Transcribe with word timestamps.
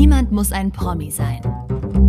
Niemand 0.00 0.32
muss 0.32 0.50
ein 0.50 0.72
Promi 0.72 1.10
sein. 1.10 1.42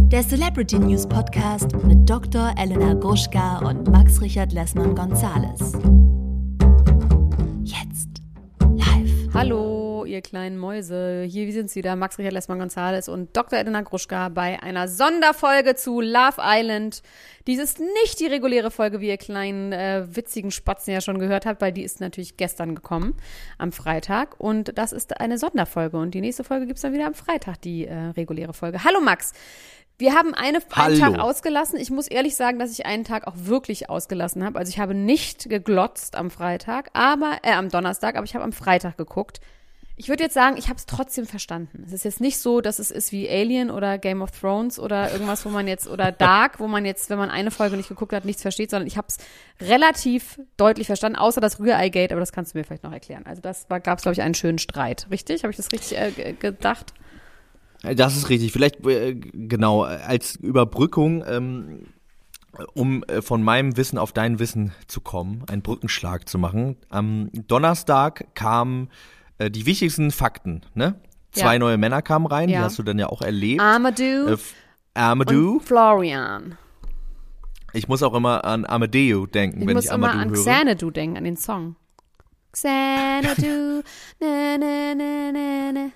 Der 0.09 0.25
Celebrity 0.25 0.79
News 0.79 1.05
Podcast 1.05 1.75
mit 1.83 2.09
Dr. 2.09 2.53
Elena 2.57 2.93
Gruschka 2.93 3.57
und 3.67 3.85
Max 3.91 4.21
Richard 4.21 4.53
Lessmann 4.53 4.95
Gonzales. 4.95 5.73
Jetzt 7.65 8.21
live. 8.77 9.33
Hallo, 9.33 9.70
ihr 10.11 10.21
kleinen 10.21 10.57
Mäuse. 10.57 11.23
Hier 11.23 11.51
sind 11.51 11.69
sie 11.69 11.79
wieder, 11.79 11.95
Max 11.95 12.17
Richard 12.17 12.33
Lessmann 12.33 12.59
Gonzales 12.59 13.07
und 13.09 13.35
Dr. 13.35 13.57
Edina 13.57 13.81
Gruschka 13.81 14.29
bei 14.29 14.61
einer 14.61 14.87
Sonderfolge 14.87 15.75
zu 15.75 16.01
Love 16.01 16.37
Island. 16.39 17.01
Dies 17.47 17.59
ist 17.59 17.79
nicht 17.79 18.19
die 18.19 18.27
reguläre 18.27 18.69
Folge, 18.69 19.01
wie 19.01 19.07
ihr 19.07 19.17
kleinen 19.17 19.71
äh, 19.71 20.05
witzigen 20.15 20.51
Spatzen 20.51 20.93
ja 20.93 21.01
schon 21.01 21.17
gehört 21.17 21.45
habt, 21.45 21.61
weil 21.61 21.71
die 21.71 21.83
ist 21.83 22.01
natürlich 22.01 22.37
gestern 22.37 22.75
gekommen, 22.75 23.15
am 23.57 23.71
Freitag. 23.71 24.39
Und 24.39 24.77
das 24.77 24.91
ist 24.91 25.19
eine 25.19 25.37
Sonderfolge. 25.37 25.97
Und 25.97 26.13
die 26.13 26.21
nächste 26.21 26.43
Folge 26.43 26.67
gibt's 26.67 26.81
dann 26.81 26.93
wieder 26.93 27.07
am 27.07 27.13
Freitag, 27.13 27.61
die 27.61 27.87
äh, 27.87 27.95
reguläre 27.95 28.53
Folge. 28.53 28.83
Hallo 28.83 28.99
Max. 28.99 29.33
Wir 29.97 30.15
haben 30.15 30.33
eine, 30.33 30.57
einen 30.57 30.75
Hallo. 30.75 30.97
Tag 30.97 31.19
ausgelassen. 31.19 31.79
Ich 31.79 31.91
muss 31.91 32.07
ehrlich 32.07 32.35
sagen, 32.35 32.57
dass 32.57 32.71
ich 32.71 32.87
einen 32.87 33.03
Tag 33.03 33.27
auch 33.27 33.35
wirklich 33.35 33.89
ausgelassen 33.89 34.43
habe. 34.43 34.57
Also 34.57 34.71
ich 34.71 34.79
habe 34.79 34.95
nicht 34.95 35.47
geglotzt 35.47 36.15
am 36.15 36.31
Freitag, 36.31 36.89
aber 36.93 37.37
äh, 37.43 37.51
am 37.51 37.69
Donnerstag, 37.69 38.15
aber 38.15 38.25
ich 38.25 38.33
habe 38.33 38.43
am 38.43 38.51
Freitag 38.51 38.97
geguckt. 38.97 39.39
Ich 40.01 40.09
würde 40.09 40.23
jetzt 40.23 40.33
sagen, 40.33 40.57
ich 40.57 40.67
habe 40.67 40.77
es 40.77 40.87
trotzdem 40.87 41.27
verstanden. 41.27 41.83
Es 41.85 41.93
ist 41.93 42.05
jetzt 42.05 42.21
nicht 42.21 42.39
so, 42.39 42.59
dass 42.59 42.79
es 42.79 42.89
ist 42.89 43.11
wie 43.11 43.29
Alien 43.29 43.69
oder 43.69 43.99
Game 43.99 44.23
of 44.23 44.31
Thrones 44.31 44.79
oder 44.79 45.11
irgendwas, 45.11 45.45
wo 45.45 45.49
man 45.49 45.67
jetzt 45.67 45.87
oder 45.87 46.11
Dark, 46.11 46.59
wo 46.59 46.67
man 46.67 46.85
jetzt, 46.85 47.11
wenn 47.11 47.19
man 47.19 47.29
eine 47.29 47.51
Folge 47.51 47.77
nicht 47.77 47.87
geguckt 47.87 48.11
hat, 48.11 48.25
nichts 48.25 48.41
versteht, 48.41 48.71
sondern 48.71 48.87
ich 48.87 48.97
habe 48.97 49.05
es 49.09 49.19
relativ 49.63 50.39
deutlich 50.57 50.87
verstanden, 50.87 51.19
außer 51.19 51.39
das 51.39 51.59
Rührei-Gate, 51.59 52.13
aber 52.13 52.19
das 52.19 52.31
kannst 52.31 52.55
du 52.55 52.57
mir 52.57 52.63
vielleicht 52.63 52.81
noch 52.81 52.91
erklären. 52.91 53.27
Also 53.27 53.43
das 53.43 53.67
gab 53.67 53.99
es 53.99 54.01
glaube 54.01 54.13
ich 54.13 54.23
einen 54.23 54.33
schönen 54.33 54.57
Streit, 54.57 55.05
richtig? 55.11 55.43
Habe 55.43 55.51
ich 55.51 55.57
das 55.57 55.71
richtig 55.71 55.95
äh, 55.95 56.09
ge- 56.09 56.33
gedacht? 56.33 56.95
Das 57.83 58.17
ist 58.17 58.29
richtig. 58.29 58.53
Vielleicht 58.53 58.83
äh, 58.87 59.13
genau 59.13 59.83
als 59.83 60.35
Überbrückung, 60.37 61.23
ähm, 61.27 61.85
um 62.73 63.03
äh, 63.03 63.21
von 63.21 63.43
meinem 63.43 63.77
Wissen 63.77 63.99
auf 63.99 64.13
dein 64.13 64.39
Wissen 64.39 64.71
zu 64.87 64.99
kommen, 64.99 65.43
einen 65.47 65.61
Brückenschlag 65.61 66.27
zu 66.27 66.39
machen. 66.39 66.77
Am 66.89 67.29
Donnerstag 67.47 68.33
kamen 68.33 68.89
äh, 69.41 69.51
die 69.51 69.65
wichtigsten 69.65 70.11
Fakten. 70.11 70.61
Ne? 70.73 70.95
Zwei 71.31 71.53
Ja. 71.53 71.59
neue 71.59 71.77
Männer 71.77 72.01
kamen 72.01 72.25
rein, 72.25 72.47
die 72.47 72.53
Ja. 72.55 72.61
hast 72.61 72.77
du 72.79 72.83
dann 72.83 72.99
ja 72.99 73.07
auch 73.07 73.21
erlebt. 73.21 73.61
Amadou 73.61 74.27
Äh, 74.33 74.37
Amadou. 74.93 75.53
und 75.53 75.63
Florian. 75.63 76.57
Ich 77.73 77.87
muss 77.87 78.03
auch 78.03 78.13
immer 78.13 78.43
an 78.43 78.65
Amadeo 78.65 79.25
denken, 79.25 79.61
Ich 79.61 79.67
wenn 79.67 79.75
muss 79.75 79.85
ich 79.85 79.91
immer 79.91 80.11
Amadou 80.11 80.21
an 80.21 80.29
höre. 80.35 80.43
Xanadu 80.43 80.91
denken, 80.91 81.17
an 81.17 81.23
den 81.23 81.37
Song. 81.37 81.75
Xanadu, 82.51 83.81
ne, 84.19 84.57
ne, 84.59 84.93
ne, 84.95 85.31
ne, 85.31 85.71
ne. 85.73 85.91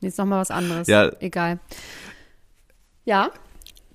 Jetzt 0.00 0.18
noch 0.18 0.26
mal 0.26 0.40
was 0.40 0.50
anderes. 0.50 0.88
Ja. 0.88 1.10
Egal. 1.20 1.60
Ja. 3.04 3.30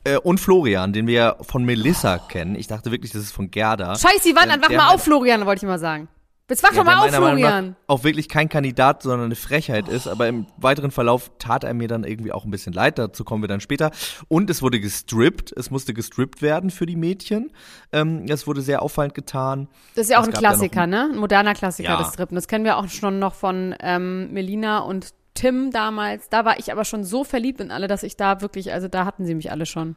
Äh, 0.05 0.17
und 0.17 0.39
Florian, 0.39 0.93
den 0.93 1.07
wir 1.07 1.13
ja 1.13 1.35
von 1.41 1.65
Melissa 1.65 2.17
kennen. 2.17 2.55
Ich 2.55 2.67
dachte 2.67 2.89
wirklich, 2.91 3.11
das 3.11 3.21
ist 3.23 3.31
von 3.33 3.51
Gerda. 3.51 3.95
Scheiß 3.97 4.23
die 4.23 4.33
Wand 4.35 4.45
Ähm, 4.47 4.51
an, 4.53 4.61
wach 4.61 4.69
mal 4.69 4.93
auf, 4.93 5.03
Florian, 5.03 5.45
wollte 5.45 5.65
ich 5.65 5.69
mal 5.69 5.77
sagen. 5.79 6.07
Jetzt 6.50 6.64
wach 6.64 6.72
Ja, 6.73 6.78
doch 6.78 6.86
mal 6.86 7.09
der 7.09 7.19
auf, 7.19 7.25
Florian. 7.28 7.75
Auch 7.86 8.03
wirklich 8.03 8.28
kein 8.28 8.50
Kandidat, 8.50 9.03
sondern 9.03 9.25
eine 9.25 9.36
Frechheit 9.36 9.88
ist. 9.88 10.08
Aber 10.08 10.28
im 10.28 10.47
weiteren 10.58 10.89
Verlauf 10.89 11.31
tat 11.38 11.64
er 11.64 11.73
mir 11.75 11.88
dann 11.88 12.03
irgendwie 12.03 12.31
auch 12.31 12.44
ein 12.44 12.50
bisschen 12.52 12.73
leid. 12.73 12.97
Dazu 12.97 13.23
kommen 13.23 13.44
wir 13.44 13.47
dann 13.47 13.61
später. 13.61 13.92
Und 14.28 14.50
es 14.50 14.61
wurde 14.64 14.80
gestrippt. 14.80 15.53
Es 15.55 15.70
musste 15.70 15.94
gestrippt 15.94 16.42
werden 16.42 16.72
für 16.72 16.88
die 16.88 16.95
Mädchen. 16.95 17.52
Ähm, 17.92 18.25
das 18.25 18.47
wurde 18.47 18.61
sehr 18.61 18.81
auffallend 18.81 19.14
getan. 19.14 19.67
Das 19.95 20.05
ist 20.05 20.11
ja 20.11 20.17
auch 20.17 20.23
es 20.23 20.30
ein 20.30 20.33
Klassiker, 20.33 20.88
ne? 20.88 21.09
Ein 21.14 21.17
moderner 21.20 21.53
Klassiker, 21.53 21.89
Ja. 21.92 21.97
das 22.00 22.14
Strippen. 22.14 22.36
Das 22.36 22.47
kennen 22.47 22.66
wir 22.66 22.77
auch 22.77 22.89
schon 22.89 23.20
noch 23.20 23.36
von 23.36 23.75
ähm, 23.80 24.33
Melina 24.33 24.80
und 24.80 25.14
Tim 25.36 25.70
damals. 25.72 26.30
Da 26.30 26.45
war 26.45 26.58
ich 26.59 26.72
aber 26.72 26.83
schon 26.83 27.03
so 27.03 27.23
verliebt 27.23 27.61
in 27.61 27.72
alle, 27.72 27.88
dass 27.88 28.02
ich 28.03 28.17
da 28.17 28.42
wirklich, 28.42 28.73
also 28.73 28.88
da 28.88 29.05
hatten 29.05 29.25
sie 29.25 29.36
mich 29.36 29.52
alle 29.52 29.66
schon. 29.67 29.95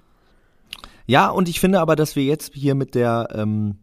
Ja, 1.07 1.31
und 1.31 1.49
ich 1.49 1.59
finde 1.61 1.81
aber, 1.81 1.97
dass 1.97 2.15
wir 2.15 2.25
jetzt 2.25 2.53
hier 2.55 2.75
mit 2.75 2.95
der 2.95 3.29
ähm, 3.35 3.79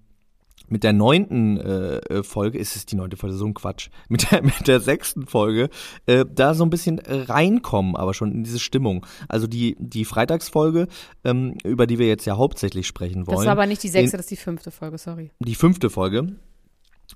mit 0.69 0.83
der 0.83 0.93
neunten 0.93 1.57
äh, 1.57 1.97
äh, 1.97 2.23
Folge, 2.23 2.57
ist 2.57 2.75
es 2.75 2.85
die 2.85 2.95
neunte 2.95 3.17
Folge, 3.17 3.35
so 3.35 3.45
ein 3.45 3.53
Quatsch, 3.53 3.89
mit 4.09 4.31
der, 4.31 4.43
mit 4.43 4.67
der 4.67 4.79
sechsten 4.79 5.25
Folge, 5.27 5.69
äh, 6.05 6.25
da 6.33 6.53
so 6.53 6.63
ein 6.63 6.69
bisschen 6.69 6.99
äh, 6.99 7.21
reinkommen, 7.23 7.95
aber 7.95 8.13
schon 8.13 8.31
in 8.31 8.43
diese 8.43 8.59
Stimmung. 8.59 9.05
Also 9.27 9.47
die, 9.47 9.75
die 9.79 10.05
Freitagsfolge, 10.05 10.87
ähm, 11.23 11.55
über 11.63 11.87
die 11.87 11.99
wir 11.99 12.07
jetzt 12.07 12.25
ja 12.25 12.37
hauptsächlich 12.37 12.87
sprechen 12.87 13.27
wollen. 13.27 13.37
Das 13.37 13.45
war 13.45 13.53
aber 13.53 13.65
nicht 13.67 13.83
die 13.83 13.89
sechste, 13.89 14.15
in- 14.15 14.19
das 14.19 14.25
ist 14.25 14.31
die 14.31 14.35
fünfte 14.43 14.71
Folge, 14.71 14.97
sorry. 14.97 15.31
die 15.39 15.55
fünfte 15.55 15.89
Folge, 15.89 16.35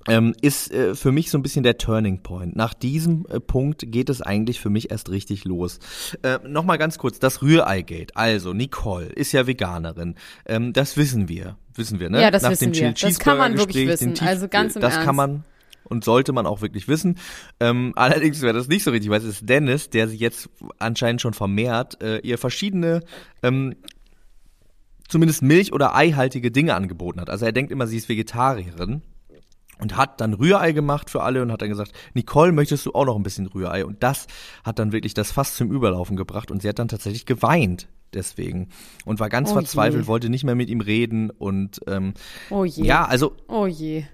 ähm, 0.08 0.34
ist 0.42 0.72
äh, 0.72 0.96
für 0.96 1.12
mich 1.12 1.30
so 1.30 1.38
ein 1.38 1.44
bisschen 1.44 1.64
der 1.64 1.78
Turning 1.78 2.24
Point. 2.24 2.56
Nach 2.56 2.74
diesem 2.74 3.26
äh, 3.30 3.40
Punkt 3.40 3.92
geht 3.92 4.10
es 4.10 4.22
eigentlich 4.22 4.60
für 4.60 4.70
mich 4.70 4.92
erst 4.92 5.10
richtig 5.10 5.46
los. 5.46 5.80
Äh, 6.24 6.40
Nochmal 6.48 6.78
ganz 6.78 6.98
kurz, 6.98 7.20
das 7.20 7.42
Rührei-Gate. 7.42 8.16
Also, 8.16 8.54
Nicole 8.54 9.08
ist 9.08 9.32
ja 9.32 9.48
Veganerin. 9.48 10.16
Ähm, 10.46 10.74
das 10.74 10.98
wissen 10.98 11.30
wir. 11.30 11.58
Wissen 11.76 12.00
wir, 12.00 12.10
ne? 12.10 12.22
Ja, 12.22 12.32
das 12.32 12.44
Nach 12.44 12.52
wissen 12.52 12.74
dem 12.74 12.82
wir. 12.82 12.94
Das 12.94 13.20
kann 13.20 13.38
man 13.38 13.58
wirklich 13.58 13.88
wissen. 13.88 14.14
Also 14.20 14.48
ganz 14.48 14.76
im 14.76 14.82
Das 14.82 14.94
Ernst. 14.94 15.06
kann 15.06 15.16
man 15.16 15.44
und 15.86 16.04
sollte 16.04 16.34
man 16.34 16.46
auch 16.46 16.62
wirklich 16.62 16.88
wissen. 16.88 17.18
Ähm, 17.60 17.94
allerdings, 17.96 18.42
wer 18.42 18.54
das 18.54 18.68
nicht 18.68 18.84
so 18.84 18.92
richtig 18.92 19.10
weiß, 19.10 19.24
ist 19.24 19.48
Dennis, 19.48 19.90
der 19.90 20.08
sie 20.08 20.18
jetzt 20.18 20.50
anscheinend 20.80 21.22
schon 21.22 21.34
vermehrt, 21.34 22.02
äh, 22.02 22.20
ihr 22.20 22.38
verschiedene 22.38 23.02
ähm, 23.42 23.76
zumindest 25.08 25.42
milch- 25.42 25.74
oder 25.74 25.96
eihaltige 25.96 26.52
Dinge 26.52 26.76
angeboten 26.76 27.20
hat. 27.22 27.30
Also 27.30 27.46
er 27.46 27.52
denkt 27.52 27.72
immer, 27.72 27.88
sie 27.88 27.98
ist 27.98 28.10
Vegetarierin 28.10 29.02
und 29.84 29.98
hat 29.98 30.22
dann 30.22 30.34
Rührei 30.34 30.72
gemacht 30.72 31.10
für 31.10 31.22
alle 31.24 31.42
und 31.42 31.52
hat 31.52 31.62
dann 31.62 31.68
gesagt, 31.70 31.92
Nicole, 32.14 32.54
möchtest 32.54 32.86
du 32.86 32.94
auch 32.94 33.06
noch 33.06 33.18
ein 33.18 33.24
bisschen 33.24 33.48
Rührei? 33.48 33.86
Und 33.86 34.02
das 34.02 34.28
hat 34.64 34.80
dann 34.80 34.94
wirklich 34.94 35.14
das 35.14 35.32
fast 35.34 35.58
zum 35.58 35.72
Überlaufen 35.72 36.16
gebracht 36.16 36.50
und 36.52 36.62
sie 36.62 36.70
hat 36.70 36.80
dann 36.80 36.88
tatsächlich 36.88 37.26
geweint 37.26 37.90
deswegen 38.14 38.70
und 39.06 39.20
war 39.20 39.28
ganz 39.30 39.50
Oh 39.52 39.54
verzweifelt, 39.56 40.04
je. 40.04 40.08
wollte 40.08 40.30
nicht 40.30 40.46
mehr 40.46 40.56
mit 40.56 40.70
ihm 40.70 40.80
reden 40.82 41.30
und 41.32 41.82
ähm, 41.88 42.14
Oh 42.50 42.64
je. 42.64 42.86
ja, 42.86 43.04
also 43.06 43.36
Oh 43.48 43.68
je. 43.68 44.06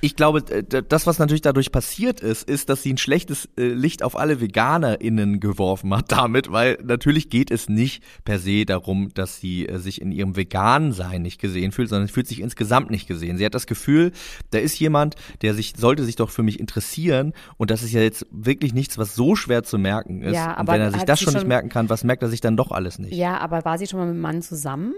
Ich 0.00 0.16
glaube, 0.16 0.42
das, 0.42 1.06
was 1.06 1.18
natürlich 1.18 1.42
dadurch 1.42 1.72
passiert 1.72 2.20
ist, 2.20 2.48
ist, 2.48 2.68
dass 2.68 2.82
sie 2.82 2.92
ein 2.92 2.98
schlechtes 2.98 3.48
äh, 3.56 3.68
Licht 3.68 4.02
auf 4.02 4.16
alle 4.16 4.40
VeganerInnen 4.40 5.40
geworfen 5.40 5.94
hat 5.94 6.10
damit, 6.12 6.50
weil 6.50 6.78
natürlich 6.82 7.28
geht 7.30 7.50
es 7.50 7.68
nicht 7.68 8.02
per 8.24 8.38
se 8.38 8.64
darum, 8.64 9.10
dass 9.14 9.38
sie 9.40 9.66
äh, 9.68 9.78
sich 9.78 10.00
in 10.00 10.12
ihrem 10.12 10.36
Vegan-Sein 10.36 11.22
nicht 11.22 11.40
gesehen 11.40 11.72
fühlt, 11.72 11.88
sondern 11.88 12.06
sie 12.06 12.12
fühlt 12.12 12.28
sich 12.28 12.40
insgesamt 12.40 12.90
nicht 12.90 13.06
gesehen. 13.06 13.36
Sie 13.36 13.44
hat 13.44 13.54
das 13.54 13.66
Gefühl, 13.66 14.12
da 14.50 14.58
ist 14.58 14.78
jemand, 14.78 15.16
der 15.42 15.54
sich, 15.54 15.74
sollte 15.76 16.04
sich 16.04 16.16
doch 16.16 16.30
für 16.30 16.42
mich 16.42 16.58
interessieren 16.60 17.32
und 17.56 17.70
das 17.70 17.82
ist 17.82 17.92
ja 17.92 18.00
jetzt 18.00 18.26
wirklich 18.30 18.72
nichts, 18.74 18.96
was 18.98 19.14
so 19.14 19.36
schwer 19.36 19.62
zu 19.64 19.78
merken 19.78 20.22
ist. 20.22 20.34
Ja, 20.34 20.52
und 20.52 20.58
aber 20.58 20.72
wenn 20.74 20.80
er 20.80 20.92
sich 20.92 21.02
das 21.04 21.20
schon 21.20 21.32
schon- 21.32 21.40
nicht 21.40 21.48
merken 21.48 21.68
kann, 21.68 21.88
was 21.90 22.04
merkt 22.04 22.22
er 22.22 22.28
sich 22.28 22.40
dann 22.40 22.56
doch 22.56 22.70
alles 22.70 22.98
nicht? 22.98 23.12
Ja, 23.14 23.38
aber 23.38 23.64
war 23.64 23.78
sie 23.78 23.86
schon 23.86 23.98
mal 24.00 24.06
mit 24.06 24.12
einem 24.14 24.22
Mann 24.22 24.42
zusammen? 24.42 24.94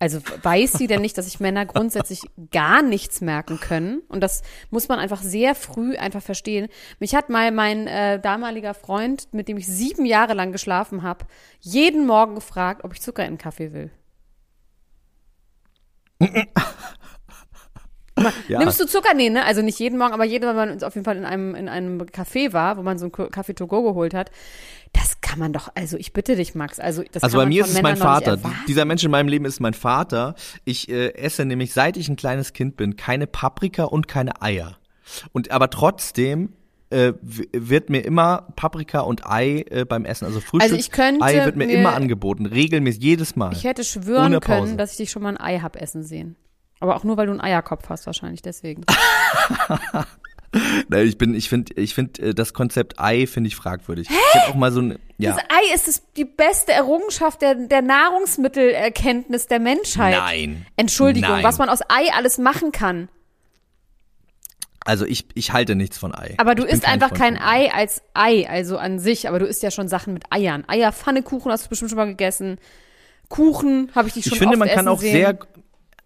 Also 0.00 0.18
weiß 0.42 0.72
sie 0.72 0.86
denn 0.86 1.02
nicht, 1.02 1.18
dass 1.18 1.26
sich 1.26 1.40
Männer 1.40 1.66
grundsätzlich 1.66 2.22
gar 2.50 2.82
nichts 2.82 3.20
merken 3.20 3.60
können? 3.60 4.00
Und 4.08 4.22
das 4.22 4.42
muss 4.70 4.88
man 4.88 4.98
einfach 4.98 5.20
sehr 5.20 5.54
früh 5.54 5.94
einfach 5.94 6.22
verstehen. 6.22 6.68
Mich 7.00 7.14
hat 7.14 7.28
mal 7.28 7.52
mein 7.52 7.86
äh, 7.86 8.18
damaliger 8.18 8.72
Freund, 8.72 9.28
mit 9.32 9.46
dem 9.46 9.58
ich 9.58 9.66
sieben 9.66 10.06
Jahre 10.06 10.32
lang 10.32 10.52
geschlafen 10.52 11.02
habe, 11.02 11.26
jeden 11.60 12.06
Morgen 12.06 12.34
gefragt, 12.34 12.82
ob 12.82 12.94
ich 12.94 13.02
Zucker 13.02 13.26
in 13.26 13.36
Kaffee 13.36 13.74
will. 13.74 13.90
Ja. 18.48 18.58
Nimmst 18.58 18.80
du 18.80 18.86
Zucker? 18.86 19.14
Nee, 19.14 19.30
ne? 19.30 19.44
Also 19.44 19.62
nicht 19.62 19.78
jeden 19.78 19.98
Morgen, 19.98 20.12
aber 20.12 20.24
jeden 20.24 20.44
Mal, 20.44 20.56
wenn 20.56 20.68
man 20.76 20.82
auf 20.84 20.94
jeden 20.94 21.04
Fall 21.04 21.16
in 21.16 21.24
einem, 21.24 21.54
in 21.54 21.68
einem 21.68 22.00
Café 22.02 22.52
war, 22.52 22.76
wo 22.76 22.82
man 22.82 22.98
so 22.98 23.04
einen 23.06 23.30
Kaffee 23.30 23.54
to 23.54 23.66
go 23.66 23.82
geholt 23.82 24.14
hat. 24.14 24.30
Das 24.92 25.20
kann 25.20 25.38
man 25.38 25.52
doch, 25.52 25.68
also 25.76 25.96
ich 25.96 26.12
bitte 26.12 26.34
dich, 26.34 26.54
Max. 26.56 26.80
Also, 26.80 27.04
das 27.12 27.22
Also 27.22 27.38
bei 27.38 27.46
mir 27.46 27.64
ist 27.64 27.72
es 27.74 27.82
mein 27.82 27.96
Vater. 27.96 28.38
Dieser 28.66 28.84
Mensch 28.84 29.04
in 29.04 29.10
meinem 29.12 29.28
Leben 29.28 29.44
ist 29.44 29.60
mein 29.60 29.74
Vater. 29.74 30.34
Ich 30.64 30.88
äh, 30.88 31.14
esse 31.14 31.44
nämlich, 31.44 31.72
seit 31.72 31.96
ich 31.96 32.08
ein 32.08 32.16
kleines 32.16 32.52
Kind 32.52 32.76
bin, 32.76 32.96
keine 32.96 33.26
Paprika 33.28 33.84
und 33.84 34.08
keine 34.08 34.42
Eier. 34.42 34.78
Und 35.32 35.50
aber 35.52 35.70
trotzdem 35.70 36.54
äh, 36.90 37.12
wird 37.22 37.88
mir 37.88 38.04
immer 38.04 38.48
Paprika 38.56 39.00
und 39.00 39.24
Ei 39.30 39.64
äh, 39.70 39.84
beim 39.84 40.04
Essen, 40.04 40.24
also 40.24 40.40
Frühstück, 40.40 40.62
Also 40.62 40.74
ich 40.74 40.90
könnte 40.90 41.24
Ei 41.24 41.44
wird 41.44 41.54
mir, 41.54 41.66
mir- 41.66 41.78
immer 41.78 41.94
angeboten, 41.94 42.46
regelmäßig, 42.46 43.00
jedes 43.00 43.36
Mal. 43.36 43.52
Ich 43.52 43.62
hätte 43.62 43.84
schwören 43.84 44.40
können, 44.40 44.76
dass 44.76 44.90
ich 44.92 44.96
dich 44.96 45.10
schon 45.12 45.22
mal 45.22 45.28
ein 45.36 45.40
Ei 45.40 45.60
hab 45.60 45.76
essen 45.80 46.02
sehen. 46.02 46.34
Aber 46.80 46.96
auch 46.96 47.04
nur, 47.04 47.16
weil 47.16 47.26
du 47.26 47.32
einen 47.32 47.40
Eierkopf 47.40 47.88
hast, 47.88 48.06
wahrscheinlich 48.06 48.42
deswegen. 48.42 48.84
Nein, 50.88 51.06
ich 51.06 51.16
bin, 51.16 51.34
ich 51.34 51.48
finde, 51.48 51.74
ich 51.74 51.94
finde 51.94 52.22
äh, 52.22 52.34
das 52.34 52.54
Konzept 52.54 52.98
Ei 52.98 53.26
finde 53.26 53.48
ich 53.48 53.54
fragwürdig. 53.54 54.08
Ich 54.10 54.40
hab 54.40 54.50
auch 54.50 54.54
mal 54.56 54.72
so 54.72 54.80
ein, 54.80 54.98
ja. 55.16 55.34
Das 55.34 55.44
Ei 55.44 55.74
ist 55.74 55.86
das, 55.86 56.02
die 56.16 56.24
beste 56.24 56.72
Errungenschaft 56.72 57.42
der, 57.42 57.54
der 57.54 57.82
Nahrungsmittelerkenntnis 57.82 59.46
der 59.46 59.60
Menschheit. 59.60 60.16
Nein. 60.16 60.66
Entschuldigung, 60.76 61.30
Nein. 61.30 61.44
was 61.44 61.58
man 61.58 61.68
aus 61.68 61.80
Ei 61.88 62.12
alles 62.12 62.38
machen 62.38 62.72
kann. 62.72 63.08
Also 64.84 65.04
ich, 65.04 65.26
ich 65.34 65.52
halte 65.52 65.76
nichts 65.76 65.98
von 65.98 66.14
Ei. 66.14 66.34
Aber 66.38 66.54
du 66.54 66.64
Ich 66.64 66.72
isst 66.72 66.88
einfach 66.88 67.08
Freund 67.10 67.20
kein 67.20 67.38
Ei 67.40 67.70
als 67.72 68.02
Ei, 68.14 68.48
also 68.48 68.76
an 68.78 68.98
sich, 68.98 69.28
aber 69.28 69.38
du 69.38 69.46
isst 69.46 69.62
ja 69.62 69.70
schon 69.70 69.86
Sachen 69.86 70.14
mit 70.14 70.24
Eiern. 70.30 70.64
Eier, 70.68 70.90
Pfannekuchen 70.90 71.52
hast 71.52 71.66
du 71.66 71.68
bestimmt 71.68 71.90
schon 71.90 71.98
mal 71.98 72.06
gegessen. 72.06 72.58
Kuchen 73.28 73.90
habe 73.94 74.08
ich 74.08 74.14
dich 74.14 74.24
schon 74.24 74.32
Ich 74.32 74.38
finde, 74.40 74.56
man 74.56 74.68
kann 74.68 74.88
auch 74.88 75.00
sehen. 75.00 75.12
sehr, 75.12 75.38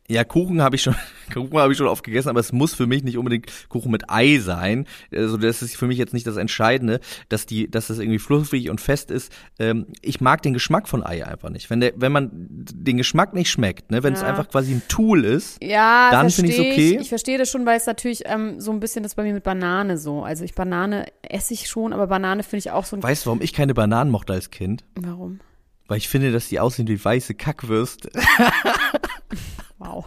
Ja, 0.06 0.23
Kuchen 0.23 0.61
habe 0.61 0.77
ich 0.77 0.83
schon, 0.83 0.95
Kuchen 1.33 1.56
habe 1.56 1.73
ich 1.73 1.79
schon 1.79 1.87
oft 1.87 2.05
gegessen, 2.05 2.29
aber 2.29 2.41
es 2.41 2.53
muss 2.53 2.75
für 2.75 2.87
mich 2.87 3.05
nicht 3.05 3.17
unbedingt 3.17 3.51
Kuchen 3.71 3.91
mit 3.91 4.11
Ei 4.11 4.39
sein. 4.39 4.87
Also 5.15 5.39
das 5.39 5.62
ist 5.62 5.77
für 5.77 5.87
mich 5.87 5.97
jetzt 5.97 6.12
nicht 6.12 6.27
das 6.27 6.37
Entscheidende, 6.37 7.01
dass 7.31 7.47
die, 7.47 7.71
dass 7.71 7.87
das 7.87 7.99
irgendwie 7.99 8.19
fluffig 8.19 8.69
und 8.69 8.83
fest 8.83 9.11
ist. 9.11 9.33
Ähm, 9.59 9.87
ich 10.03 10.21
mag 10.21 10.43
den 10.43 10.53
Geschmack 10.53 10.89
von 10.89 11.03
Ei 11.03 11.27
einfach 11.27 11.49
nicht. 11.49 11.71
Wenn 11.71 11.81
der, 11.81 11.95
wenn 11.97 12.12
man 12.12 12.31
den 12.33 12.99
Geschmack 12.99 13.33
nicht 13.33 13.51
schmeckt, 13.51 13.91
ne, 13.91 14.03
wenn 14.03 14.12
ja. 14.12 14.21
es 14.21 14.25
einfach 14.25 14.49
quasi 14.51 14.73
ein 14.73 14.83
Tool 14.89 15.25
ist, 15.25 15.62
ja, 15.62 16.11
dann 16.11 16.29
finde 16.29 16.51
ich 16.51 16.59
es 16.59 16.65
okay. 16.65 16.95
Ich, 16.97 17.01
ich 17.03 17.09
verstehe 17.09 17.39
das 17.39 17.51
schon, 17.51 17.65
weil 17.65 17.79
es 17.79 17.87
natürlich 17.87 18.25
ähm, 18.27 18.61
so 18.61 18.73
ein 18.73 18.81
bisschen 18.81 19.05
das 19.05 19.15
bei 19.15 19.23
mir 19.23 19.33
mit 19.33 19.45
Banane 19.45 19.97
so. 19.97 20.23
Also 20.23 20.45
ich 20.45 20.55
Banane 20.55 21.06
esse 21.23 21.55
ich 21.55 21.67
schon, 21.67 21.95
aber 21.95 22.09
Banane 22.09 22.43
finde 22.43 22.59
ich 22.59 22.71
auch 22.71 22.85
so 22.85 22.97
ein. 22.97 23.03
Weißt 23.03 23.25
du, 23.25 23.29
warum 23.29 23.41
ich 23.41 23.55
keine 23.55 23.73
Bananen 23.73 24.11
mochte 24.11 24.35
als 24.35 24.51
Kind? 24.51 24.85
Warum? 24.97 25.41
Weil 25.87 25.99
ich 25.99 26.09
finde, 26.09 26.31
dass 26.31 26.49
die 26.49 26.61
aussehen 26.61 26.89
wie 26.89 27.03
weiße 27.03 27.35
Kackwürste. 27.35 28.11
Wow. 29.84 30.06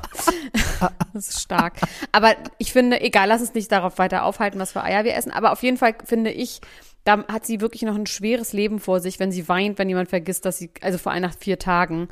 Das 1.14 1.30
ist 1.30 1.42
stark. 1.42 1.74
Aber 2.12 2.36
ich 2.60 2.72
finde, 2.72 3.02
egal, 3.02 3.28
lass 3.28 3.42
uns 3.42 3.56
nicht 3.56 3.72
darauf 3.72 3.98
weiter 3.98 4.24
aufhalten, 4.24 4.60
was 4.60 4.74
für 4.74 4.84
Eier 4.84 5.04
wir 5.04 5.16
essen. 5.16 5.32
Aber 5.32 5.52
auf 5.52 5.64
jeden 5.64 5.78
Fall 5.78 5.96
finde 6.06 6.30
ich, 6.30 6.62
da 7.04 7.26
hat 7.28 7.48
sie 7.48 7.62
wirklich 7.62 7.82
noch 7.82 7.96
ein 7.96 8.06
schweres 8.06 8.54
Leben 8.54 8.80
vor 8.80 9.00
sich, 9.00 9.20
wenn 9.20 9.32
sie 9.32 9.50
weint, 9.50 9.80
wenn 9.80 9.90
jemand 9.90 10.10
vergisst, 10.10 10.46
dass 10.46 10.60
sie, 10.60 10.70
also 10.82 11.00
vor 11.00 11.12
ein 11.12 11.24
nach 11.24 11.36
vier 11.36 11.58
Tagen. 11.58 12.10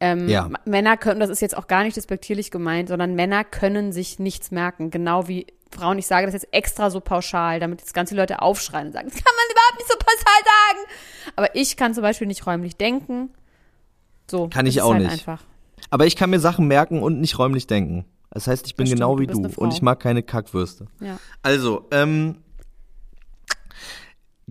Ähm, 0.00 0.28
ja. 0.28 0.50
Männer 0.64 0.96
können, 0.96 1.20
das 1.20 1.30
ist 1.30 1.42
jetzt 1.42 1.56
auch 1.56 1.68
gar 1.68 1.84
nicht 1.84 1.96
despektierlich 1.96 2.50
gemeint, 2.50 2.88
sondern 2.88 3.14
Männer 3.14 3.44
können 3.44 3.92
sich 3.92 4.18
nichts 4.18 4.50
merken. 4.50 4.90
Genau 4.90 5.28
wie 5.28 5.46
Frauen. 5.70 5.98
Ich 5.98 6.06
sage 6.06 6.26
das 6.26 6.32
jetzt 6.32 6.48
extra 6.52 6.90
so 6.90 7.00
pauschal, 7.00 7.60
damit 7.60 7.80
jetzt 7.80 7.94
ganz 7.94 8.08
viele 8.08 8.22
Leute 8.22 8.42
aufschreien 8.42 8.88
und 8.88 8.92
sagen, 8.92 9.08
das 9.12 9.22
kann 9.22 9.32
man 9.36 9.44
überhaupt 9.52 9.78
nicht 9.78 9.88
so 9.88 9.98
pauschal 9.98 10.42
sagen. 10.44 11.32
Aber 11.36 11.54
ich 11.54 11.76
kann 11.76 11.94
zum 11.94 12.02
Beispiel 12.02 12.26
nicht 12.26 12.46
räumlich 12.46 12.76
denken. 12.76 13.30
So. 14.28 14.48
Kann 14.48 14.66
ich 14.66 14.80
auch 14.80 14.92
halt 14.92 15.02
nicht. 15.02 15.12
Einfach. 15.12 15.44
Aber 15.90 16.06
ich 16.06 16.16
kann 16.16 16.30
mir 16.30 16.40
Sachen 16.40 16.66
merken 16.66 17.02
und 17.02 17.20
nicht 17.20 17.38
räumlich 17.38 17.66
denken. 17.66 18.04
Das 18.30 18.46
heißt, 18.46 18.66
ich 18.66 18.76
bin 18.76 18.86
stimmt, 18.86 19.00
genau 19.00 19.18
wie 19.18 19.26
du, 19.26 19.42
du 19.42 19.60
und 19.60 19.72
ich 19.72 19.82
mag 19.82 20.00
keine 20.00 20.22
Kackwürste. 20.22 20.86
Ja. 21.00 21.18
Also, 21.42 21.88
ähm, 21.90 22.36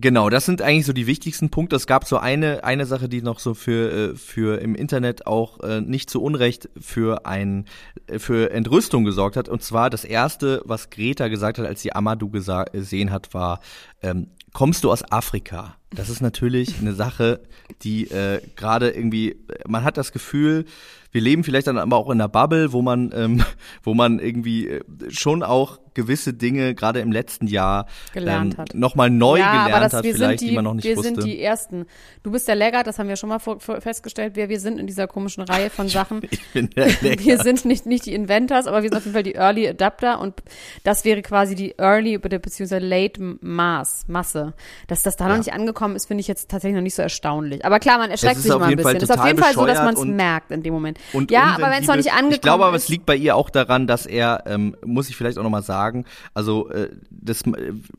Genau, 0.02 0.30
das 0.30 0.46
sind 0.46 0.62
eigentlich 0.62 0.86
so 0.86 0.94
die 0.94 1.06
wichtigsten 1.06 1.50
Punkte. 1.50 1.76
Es 1.76 1.86
gab 1.86 2.06
so 2.06 2.16
eine 2.16 2.64
eine 2.64 2.86
Sache, 2.86 3.06
die 3.06 3.20
noch 3.20 3.38
so 3.38 3.52
für 3.52 4.12
äh, 4.12 4.16
für 4.16 4.58
im 4.62 4.74
Internet 4.74 5.26
auch 5.26 5.60
äh, 5.60 5.82
nicht 5.82 6.08
zu 6.08 6.22
Unrecht 6.22 6.70
für 6.80 7.26
ein 7.26 7.66
äh, 8.06 8.18
für 8.18 8.50
Entrüstung 8.50 9.04
gesorgt 9.04 9.36
hat. 9.36 9.50
Und 9.50 9.62
zwar 9.62 9.90
das 9.90 10.04
erste, 10.04 10.62
was 10.64 10.88
Greta 10.88 11.28
gesagt 11.28 11.58
hat, 11.58 11.66
als 11.66 11.82
sie 11.82 11.92
Amadou 11.92 12.30
gesehen 12.30 13.10
hat, 13.10 13.34
war: 13.34 13.60
ähm, 14.00 14.28
Kommst 14.54 14.84
du 14.84 14.90
aus 14.90 15.02
Afrika? 15.12 15.76
Das 15.90 16.08
ist 16.08 16.22
natürlich 16.22 16.78
eine 16.80 16.94
Sache, 16.94 17.40
die 17.82 18.10
äh, 18.10 18.40
gerade 18.56 18.90
irgendwie, 18.90 19.36
man 19.68 19.84
hat 19.84 19.96
das 19.96 20.12
Gefühl, 20.12 20.64
wir 21.12 21.20
leben 21.20 21.44
vielleicht 21.44 21.66
dann 21.66 21.78
aber 21.78 21.96
auch 21.96 22.10
in 22.10 22.20
einer 22.20 22.28
Bubble, 22.28 22.72
wo 22.72 22.82
man, 22.82 23.10
ähm, 23.14 23.44
wo 23.82 23.94
man 23.94 24.18
irgendwie 24.18 24.68
äh, 24.68 24.80
schon 25.08 25.42
auch 25.42 25.78
gewisse 25.94 26.32
Dinge 26.32 26.74
gerade 26.74 27.00
im 27.00 27.10
letzten 27.10 27.46
Jahr 27.46 27.86
gelernt 28.12 28.56
ähm, 28.58 28.64
nochmal 28.78 29.10
neu 29.10 29.38
ja, 29.38 29.64
gelernt 29.64 29.84
das, 29.86 29.92
hat, 29.92 30.06
vielleicht, 30.06 30.40
die, 30.40 30.48
die, 30.48 30.54
man 30.54 30.64
noch 30.64 30.74
nicht 30.74 30.84
wir 30.84 30.96
wusste. 30.96 31.16
Wir 31.16 31.22
sind 31.22 31.26
die 31.26 31.42
Ersten. 31.42 31.86
Du 32.22 32.30
bist 32.30 32.46
der 32.46 32.54
Leggert, 32.54 32.86
das 32.86 32.98
haben 32.98 33.08
wir 33.08 33.16
schon 33.16 33.28
mal 33.28 33.40
vor, 33.40 33.58
vor, 33.60 33.80
festgestellt, 33.80 34.32
wer 34.36 34.48
wir 34.48 34.60
sind 34.60 34.78
in 34.78 34.86
dieser 34.86 35.08
komischen 35.08 35.42
Reihe 35.42 35.68
von 35.68 35.88
Sachen. 36.00 36.22
ich 36.30 36.46
bin 36.52 36.70
der 36.70 36.86
Leggert. 36.86 37.20
Wir 37.30 37.38
sind 37.38 37.64
nicht, 37.64 37.86
nicht 37.86 38.06
die 38.06 38.14
Inventors, 38.14 38.66
aber 38.66 38.82
wir 38.82 38.88
sind 38.88 38.98
auf 38.98 39.04
jeden 39.04 39.14
Fall 39.14 39.22
die 39.22 39.34
Early 39.34 39.68
Adapter 39.68 40.20
und 40.20 40.42
das 40.84 41.04
wäre 41.04 41.22
quasi 41.22 41.54
die 41.54 41.74
Early 41.78 42.18
beziehungsweise 42.18 42.78
Late 42.78 43.20
Mass, 43.40 44.04
Masse. 44.08 44.54
Dass 44.86 45.02
das 45.02 45.16
da 45.16 45.24
ja. 45.24 45.30
noch 45.30 45.38
nicht 45.38 45.52
angekommen 45.52 45.96
ist, 45.96 46.06
finde 46.06 46.20
ich 46.20 46.28
jetzt 46.28 46.50
tatsächlich 46.50 46.76
noch 46.76 46.82
nicht 46.82 46.94
so 46.94 47.02
erstaunlich. 47.02 47.64
Aber 47.64 47.78
klar, 47.78 47.98
man 47.98 48.10
erschreckt 48.10 48.40
sich 48.40 48.50
mal 48.50 48.62
ein 48.62 48.76
bisschen. 48.76 48.96
Es 48.96 49.02
ist 49.04 49.18
auf 49.18 49.26
jeden 49.26 49.38
Fall 49.38 49.54
so, 49.54 49.66
dass 49.66 49.78
man 49.78 49.94
es 49.94 50.04
merkt 50.04 50.50
in 50.50 50.62
dem 50.62 50.72
Moment. 50.72 50.98
Und 51.12 51.30
ja, 51.30 51.54
aber 51.54 51.70
wenn 51.70 51.82
es 51.82 51.88
noch 51.88 51.96
nicht 51.96 52.12
angekommen. 52.12 52.32
Ich 52.32 52.40
glaube 52.40 52.64
aber, 52.66 52.76
es 52.76 52.88
liegt 52.88 53.06
bei 53.06 53.16
ihr 53.16 53.36
auch 53.36 53.50
daran, 53.50 53.86
dass 53.86 54.06
er, 54.06 54.44
ähm, 54.46 54.76
muss 54.84 55.08
ich 55.08 55.16
vielleicht 55.16 55.38
auch 55.38 55.42
nochmal 55.42 55.62
sagen, 55.62 56.04
also 56.34 56.68
äh, 56.70 56.90
das 57.10 57.42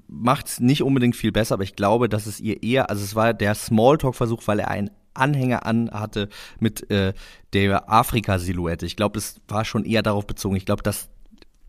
macht 0.08 0.48
es 0.48 0.60
nicht 0.60 0.84
unbedingt 0.84 1.16
viel 1.16 1.32
besser, 1.32 1.56
aber 1.56 1.64
ich 1.64 1.76
glaube, 1.76 2.10
dass 2.10 2.26
es 2.26 2.40
ihr 2.40 2.64
eher, 2.64 2.90
also 2.90 3.04
es 3.04 3.16
war 3.16 3.34
der 3.34 3.56
Smalltalk-Versuch, 3.56 4.42
weil 4.46 4.60
er 4.60 4.70
einen 4.70 4.92
Anhänger 5.14 5.66
an 5.66 5.92
hatte 5.92 6.30
mit 6.60 6.90
äh, 6.90 7.14
der 7.54 7.92
Afrika-Silhouette. 7.92 8.86
Ich 8.86 8.96
glaube, 8.96 9.20
es 9.20 9.42
war 9.48 9.66
schon 9.66 9.86
eher 9.86 10.04
darauf 10.04 10.26
bezogen. 10.26 10.56
Ich 10.56 10.66
glaube, 10.66 10.84
dass 10.84 11.10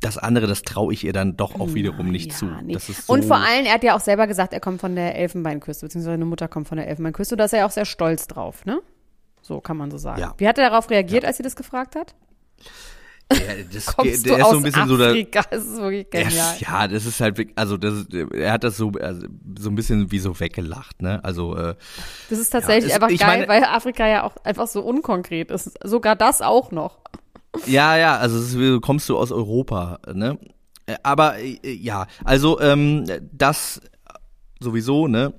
das 0.02 0.18
andere, 0.18 0.46
das 0.46 0.62
traue 0.62 0.92
ich 0.92 1.04
ihr 1.04 1.12
dann 1.12 1.36
doch 1.36 1.58
auch 1.58 1.74
wiederum 1.74 2.10
nicht 2.10 2.32
ja, 2.32 2.36
zu. 2.36 2.46
Nee. 2.46 2.76
So 2.78 3.12
und 3.12 3.24
vor 3.24 3.36
allem, 3.36 3.66
er 3.66 3.74
hat 3.74 3.84
ja 3.84 3.94
auch 3.94 4.00
selber 4.00 4.26
gesagt, 4.26 4.52
er 4.52 4.60
kommt 4.60 4.80
von 4.80 4.96
der 4.96 5.14
Elfenbeinküste, 5.14 5.86
beziehungsweise 5.86 6.14
seine 6.14 6.24
Mutter 6.24 6.48
kommt 6.48 6.68
von 6.68 6.76
der 6.76 6.88
Elfenbeinküste. 6.88 7.36
Da 7.36 7.44
ist 7.44 7.52
er 7.52 7.60
ja 7.60 7.66
auch 7.66 7.70
sehr 7.70 7.84
stolz 7.84 8.26
drauf, 8.26 8.64
ne? 8.64 8.80
So 9.42 9.60
kann 9.60 9.76
man 9.76 9.90
so 9.90 9.98
sagen. 9.98 10.20
Ja. 10.20 10.34
Wie 10.38 10.48
hat 10.48 10.56
er 10.58 10.70
darauf 10.70 10.88
reagiert, 10.88 11.24
ja. 11.24 11.28
als 11.28 11.36
sie 11.36 11.42
das 11.42 11.56
gefragt 11.56 11.96
hat? 11.96 12.14
Ja, 13.32 13.38
das, 13.72 13.86
Kommst 13.96 14.26
der 14.26 14.38
ist 14.38 14.50
so 14.50 14.56
ein 14.56 14.62
bisschen 14.62 14.82
Afrika? 14.82 15.42
so 15.42 15.48
da. 15.50 15.56
Das 15.56 15.64
ist 15.64 15.80
wirklich 15.80 16.10
genial. 16.10 16.56
Ja, 16.58 16.88
das 16.88 17.06
ist 17.06 17.20
halt, 17.20 17.46
also 17.56 17.76
das, 17.76 18.06
er 18.32 18.52
hat 18.52 18.64
das 18.64 18.76
so, 18.76 18.92
also 19.00 19.26
so 19.58 19.70
ein 19.70 19.74
bisschen 19.74 20.10
wie 20.10 20.18
so 20.18 20.38
weggelacht, 20.38 21.02
ne? 21.02 21.22
Also 21.24 21.56
äh, 21.56 21.74
das 22.30 22.38
ist 22.38 22.50
tatsächlich 22.50 22.90
ja, 22.90 22.96
es, 22.96 23.02
einfach 23.02 23.18
geil, 23.18 23.46
meine, 23.46 23.48
weil 23.48 23.64
Afrika 23.64 24.06
ja 24.06 24.24
auch 24.24 24.36
einfach 24.44 24.68
so 24.68 24.80
unkonkret 24.82 25.50
ist. 25.50 25.72
Sogar 25.82 26.16
das 26.16 26.40
auch 26.40 26.70
noch. 26.70 26.98
Ja, 27.66 27.96
ja, 27.96 28.16
also 28.16 28.38
ist, 28.38 28.82
kommst 28.82 29.08
du 29.08 29.18
aus 29.18 29.32
Europa, 29.32 29.98
ne? 30.12 30.38
Äh, 30.86 30.96
aber 31.02 31.38
äh, 31.38 31.58
ja, 31.62 32.06
also 32.24 32.60
ähm, 32.60 33.04
das 33.32 33.80
sowieso, 34.60 35.08
ne? 35.08 35.34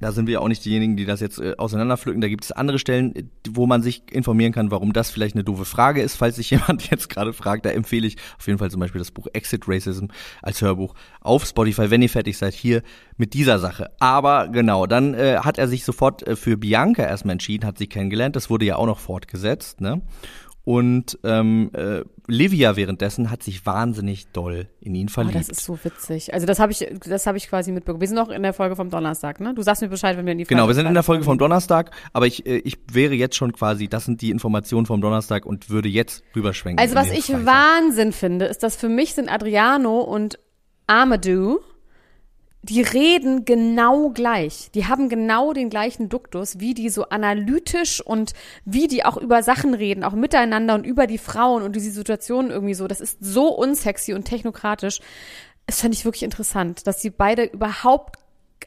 Da 0.00 0.12
sind 0.12 0.26
wir 0.26 0.40
auch 0.40 0.48
nicht 0.48 0.64
diejenigen, 0.64 0.96
die 0.96 1.04
das 1.04 1.20
jetzt 1.20 1.38
äh, 1.40 1.54
auseinanderpflücken. 1.56 2.20
Da 2.20 2.28
gibt 2.28 2.44
es 2.44 2.52
andere 2.52 2.78
Stellen, 2.78 3.30
wo 3.48 3.66
man 3.66 3.82
sich 3.82 4.02
informieren 4.10 4.52
kann, 4.52 4.70
warum 4.70 4.92
das 4.92 5.10
vielleicht 5.10 5.34
eine 5.34 5.44
doofe 5.44 5.64
Frage 5.64 6.02
ist. 6.02 6.16
Falls 6.16 6.36
sich 6.36 6.50
jemand 6.50 6.90
jetzt 6.90 7.08
gerade 7.08 7.32
fragt, 7.32 7.64
da 7.66 7.70
empfehle 7.70 8.06
ich 8.06 8.16
auf 8.38 8.46
jeden 8.46 8.58
Fall 8.58 8.70
zum 8.70 8.80
Beispiel 8.80 8.98
das 8.98 9.10
Buch 9.10 9.26
Exit 9.32 9.64
Racism 9.66 10.06
als 10.42 10.62
Hörbuch 10.62 10.94
auf 11.20 11.44
Spotify, 11.44 11.90
wenn 11.90 12.02
ihr 12.02 12.08
fertig 12.08 12.38
seid, 12.38 12.54
hier 12.54 12.82
mit 13.16 13.34
dieser 13.34 13.58
Sache. 13.58 13.90
Aber 13.98 14.48
genau, 14.48 14.86
dann 14.86 15.14
äh, 15.14 15.38
hat 15.38 15.58
er 15.58 15.68
sich 15.68 15.84
sofort 15.84 16.26
äh, 16.26 16.36
für 16.36 16.56
Bianca 16.56 17.02
erstmal 17.02 17.32
entschieden, 17.32 17.66
hat 17.66 17.78
sie 17.78 17.86
kennengelernt. 17.86 18.36
Das 18.36 18.50
wurde 18.50 18.64
ja 18.64 18.76
auch 18.76 18.86
noch 18.86 18.98
fortgesetzt, 18.98 19.80
ne? 19.80 20.02
Und 20.68 21.18
ähm, 21.24 21.70
äh, 21.72 22.02
Livia 22.26 22.76
währenddessen 22.76 23.30
hat 23.30 23.42
sich 23.42 23.64
wahnsinnig 23.64 24.26
doll 24.32 24.68
in 24.82 24.94
ihn 24.94 25.08
verliebt. 25.08 25.36
Oh, 25.36 25.38
das 25.38 25.48
ist 25.48 25.64
so 25.64 25.78
witzig. 25.82 26.34
Also 26.34 26.44
das 26.44 26.58
habe 26.58 26.72
ich, 26.72 26.86
das 27.08 27.26
habe 27.26 27.38
ich 27.38 27.48
quasi 27.48 27.72
mitbekommen. 27.72 28.02
Wir 28.02 28.08
sind 28.08 28.18
noch 28.18 28.28
in 28.28 28.42
der 28.42 28.52
Folge 28.52 28.76
vom 28.76 28.90
Donnerstag, 28.90 29.40
ne? 29.40 29.54
Du 29.54 29.62
sagst 29.62 29.80
mir 29.80 29.88
Bescheid, 29.88 30.18
wenn 30.18 30.26
wir 30.26 30.32
in 30.32 30.36
die 30.36 30.44
Folge 30.44 30.56
Genau, 30.56 30.68
wir 30.68 30.74
sind 30.74 30.84
in 30.84 30.92
der 30.92 31.02
Folge 31.02 31.24
vom 31.24 31.38
Donnerstag, 31.38 31.92
aber 32.12 32.26
ich, 32.26 32.44
äh, 32.44 32.58
ich 32.58 32.76
wäre 32.92 33.14
jetzt 33.14 33.34
schon 33.34 33.54
quasi, 33.54 33.88
das 33.88 34.04
sind 34.04 34.20
die 34.20 34.28
Informationen 34.28 34.84
vom 34.84 35.00
Donnerstag 35.00 35.46
und 35.46 35.70
würde 35.70 35.88
jetzt 35.88 36.22
rüberschwenken. 36.36 36.84
Also 36.84 36.96
was 36.96 37.12
ich 37.12 37.24
Freitag. 37.24 37.46
Wahnsinn 37.46 38.12
finde, 38.12 38.44
ist, 38.44 38.62
dass 38.62 38.76
für 38.76 38.90
mich 38.90 39.14
sind 39.14 39.32
Adriano 39.32 40.00
und 40.00 40.38
Amadou 40.86 41.60
die 42.62 42.82
reden 42.82 43.44
genau 43.44 44.10
gleich. 44.10 44.70
Die 44.74 44.86
haben 44.86 45.08
genau 45.08 45.52
den 45.52 45.70
gleichen 45.70 46.08
Duktus, 46.08 46.58
wie 46.58 46.74
die 46.74 46.88
so 46.90 47.08
analytisch 47.08 48.04
und 48.04 48.32
wie 48.64 48.88
die 48.88 49.04
auch 49.04 49.16
über 49.16 49.42
Sachen 49.42 49.74
reden, 49.74 50.02
auch 50.04 50.12
miteinander 50.12 50.74
und 50.74 50.84
über 50.84 51.06
die 51.06 51.18
Frauen 51.18 51.62
und 51.62 51.76
diese 51.76 51.90
Situationen 51.90 52.50
irgendwie 52.50 52.74
so. 52.74 52.88
Das 52.88 53.00
ist 53.00 53.18
so 53.20 53.48
unsexy 53.48 54.12
und 54.12 54.24
technokratisch. 54.24 55.00
Das 55.66 55.80
fand 55.80 55.94
ich 55.94 56.04
wirklich 56.04 56.24
interessant, 56.24 56.86
dass 56.86 57.00
sie 57.00 57.10
beide 57.10 57.44
überhaupt 57.44 58.16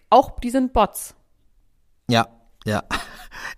auch, 0.10 0.40
die 0.40 0.52
sind 0.52 0.74
Bots. 0.74 1.16
Ja, 2.10 2.28
ja. 2.66 2.84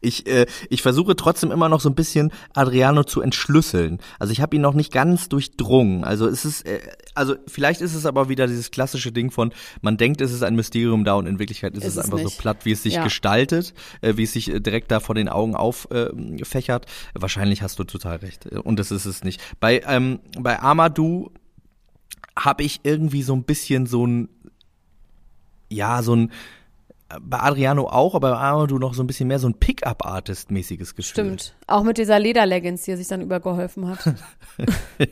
Ich, 0.01 0.27
äh, 0.27 0.45
ich 0.69 0.81
versuche 0.81 1.15
trotzdem 1.15 1.51
immer 1.51 1.69
noch 1.69 1.81
so 1.81 1.89
ein 1.89 1.95
bisschen 1.95 2.31
Adriano 2.53 3.03
zu 3.03 3.21
entschlüsseln. 3.21 3.99
Also 4.19 4.31
ich 4.31 4.41
habe 4.41 4.55
ihn 4.55 4.61
noch 4.61 4.73
nicht 4.73 4.91
ganz 4.91 5.29
durchdrungen. 5.29 6.03
Also 6.03 6.27
es 6.27 6.45
ist, 6.45 6.65
äh, 6.65 6.79
also 7.15 7.35
vielleicht 7.47 7.81
ist 7.81 7.95
es 7.95 8.05
aber 8.05 8.29
wieder 8.29 8.47
dieses 8.47 8.71
klassische 8.71 9.11
Ding 9.11 9.31
von, 9.31 9.53
man 9.81 9.97
denkt, 9.97 10.21
es 10.21 10.31
ist 10.31 10.43
ein 10.43 10.55
Mysterium 10.55 11.03
da 11.05 11.13
und 11.15 11.27
in 11.27 11.39
Wirklichkeit 11.39 11.75
ist, 11.75 11.83
ist 11.83 11.97
es 11.97 12.03
einfach 12.03 12.17
nicht. 12.17 12.29
so 12.29 12.41
platt, 12.41 12.65
wie 12.65 12.71
es 12.71 12.83
sich 12.83 12.95
ja. 12.95 13.03
gestaltet, 13.03 13.73
äh, 14.01 14.17
wie 14.17 14.23
es 14.23 14.33
sich 14.33 14.49
äh, 14.49 14.59
direkt 14.59 14.91
da 14.91 14.99
vor 14.99 15.15
den 15.15 15.29
Augen 15.29 15.55
auffächert. 15.55 16.85
Äh, 16.85 17.21
Wahrscheinlich 17.21 17.61
hast 17.61 17.79
du 17.79 17.83
total 17.83 18.17
recht. 18.17 18.45
Und 18.47 18.79
das 18.79 18.91
ist 18.91 19.05
es 19.05 19.23
nicht. 19.23 19.41
Bei, 19.59 19.81
ähm, 19.87 20.19
bei 20.37 20.59
Amadou 20.59 21.31
habe 22.37 22.63
ich 22.63 22.81
irgendwie 22.83 23.23
so 23.23 23.35
ein 23.35 23.43
bisschen 23.43 23.85
so 23.85 24.05
ein, 24.05 24.29
ja, 25.69 26.01
so 26.03 26.15
ein 26.15 26.31
bei 27.21 27.39
Adriano 27.39 27.87
auch, 27.87 28.15
aber 28.15 28.31
bei 28.31 28.37
Adriano 28.37 28.79
noch 28.79 28.93
so 28.93 29.03
ein 29.03 29.07
bisschen 29.07 29.27
mehr 29.27 29.39
so 29.39 29.47
ein 29.47 29.55
Pickup-Artist-mäßiges 29.55 30.95
Gefühl. 30.95 31.11
Stimmt. 31.11 31.55
Auch 31.67 31.83
mit 31.83 31.97
dieser 31.97 32.19
Lederleggings, 32.19 32.83
die 32.83 32.91
er 32.91 32.97
sich 32.97 33.07
dann 33.07 33.21
übergeholfen 33.21 33.87
hat. 33.87 33.99
ja, 34.97 35.05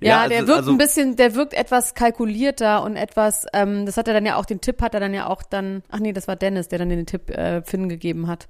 ja, 0.00 0.28
der 0.28 0.38
also, 0.40 0.48
wirkt 0.48 0.58
also, 0.58 0.70
ein 0.70 0.78
bisschen, 0.78 1.16
der 1.16 1.34
wirkt 1.34 1.54
etwas 1.54 1.94
kalkulierter 1.94 2.82
und 2.82 2.96
etwas, 2.96 3.46
ähm, 3.52 3.86
das 3.86 3.96
hat 3.96 4.08
er 4.08 4.14
dann 4.14 4.26
ja 4.26 4.36
auch, 4.36 4.44
den 4.44 4.60
Tipp 4.60 4.80
hat 4.82 4.94
er 4.94 5.00
dann 5.00 5.14
ja 5.14 5.26
auch 5.26 5.42
dann, 5.42 5.82
ach 5.90 5.98
nee, 5.98 6.12
das 6.12 6.28
war 6.28 6.36
Dennis, 6.36 6.68
der 6.68 6.78
dann 6.78 6.88
den 6.88 7.06
Tipp 7.06 7.30
äh, 7.30 7.62
Finn 7.62 7.88
gegeben 7.88 8.26
hat. 8.26 8.48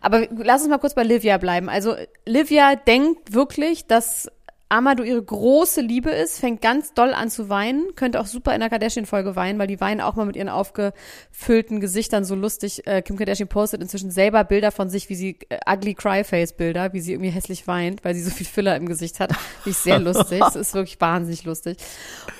Aber 0.00 0.26
lass 0.30 0.62
uns 0.62 0.70
mal 0.70 0.78
kurz 0.78 0.94
bei 0.94 1.02
Livia 1.02 1.38
bleiben. 1.38 1.68
Also 1.68 1.94
Livia 2.26 2.76
denkt 2.76 3.34
wirklich, 3.34 3.86
dass 3.86 4.30
Amadou 4.68 5.04
ihre 5.04 5.22
große 5.22 5.80
Liebe 5.80 6.10
ist, 6.10 6.40
fängt 6.40 6.62
ganz 6.62 6.94
doll 6.94 7.12
an 7.12 7.30
zu 7.30 7.48
weinen, 7.48 7.94
könnte 7.96 8.20
auch 8.20 8.26
super 8.26 8.54
in 8.54 8.60
der 8.60 8.70
Kardashian-Folge 8.70 9.36
weinen, 9.36 9.58
weil 9.58 9.66
die 9.66 9.80
weinen 9.80 10.00
auch 10.00 10.16
mal 10.16 10.24
mit 10.24 10.36
ihren 10.36 10.48
aufgefüllten 10.48 11.80
Gesichtern 11.80 12.24
so 12.24 12.34
lustig. 12.34 12.86
Äh, 12.86 13.02
Kim 13.02 13.16
Kardashian 13.16 13.48
postet 13.48 13.82
inzwischen 13.82 14.10
selber 14.10 14.42
Bilder 14.44 14.72
von 14.72 14.88
sich, 14.88 15.08
wie 15.10 15.14
sie 15.14 15.38
äh, 15.48 15.58
ugly 15.70 15.94
Cry-Face-Bilder, 15.94 16.92
wie 16.92 17.00
sie 17.00 17.12
irgendwie 17.12 17.30
hässlich 17.30 17.66
weint, 17.66 18.04
weil 18.04 18.14
sie 18.14 18.22
so 18.22 18.30
viel 18.30 18.46
Filler 18.46 18.76
im 18.76 18.86
Gesicht 18.86 19.20
hat. 19.20 19.34
Finde 19.62 19.78
sehr 19.78 19.98
lustig. 19.98 20.42
Es 20.46 20.56
ist 20.56 20.74
wirklich 20.74 21.00
wahnsinnig 21.00 21.44
lustig. 21.44 21.76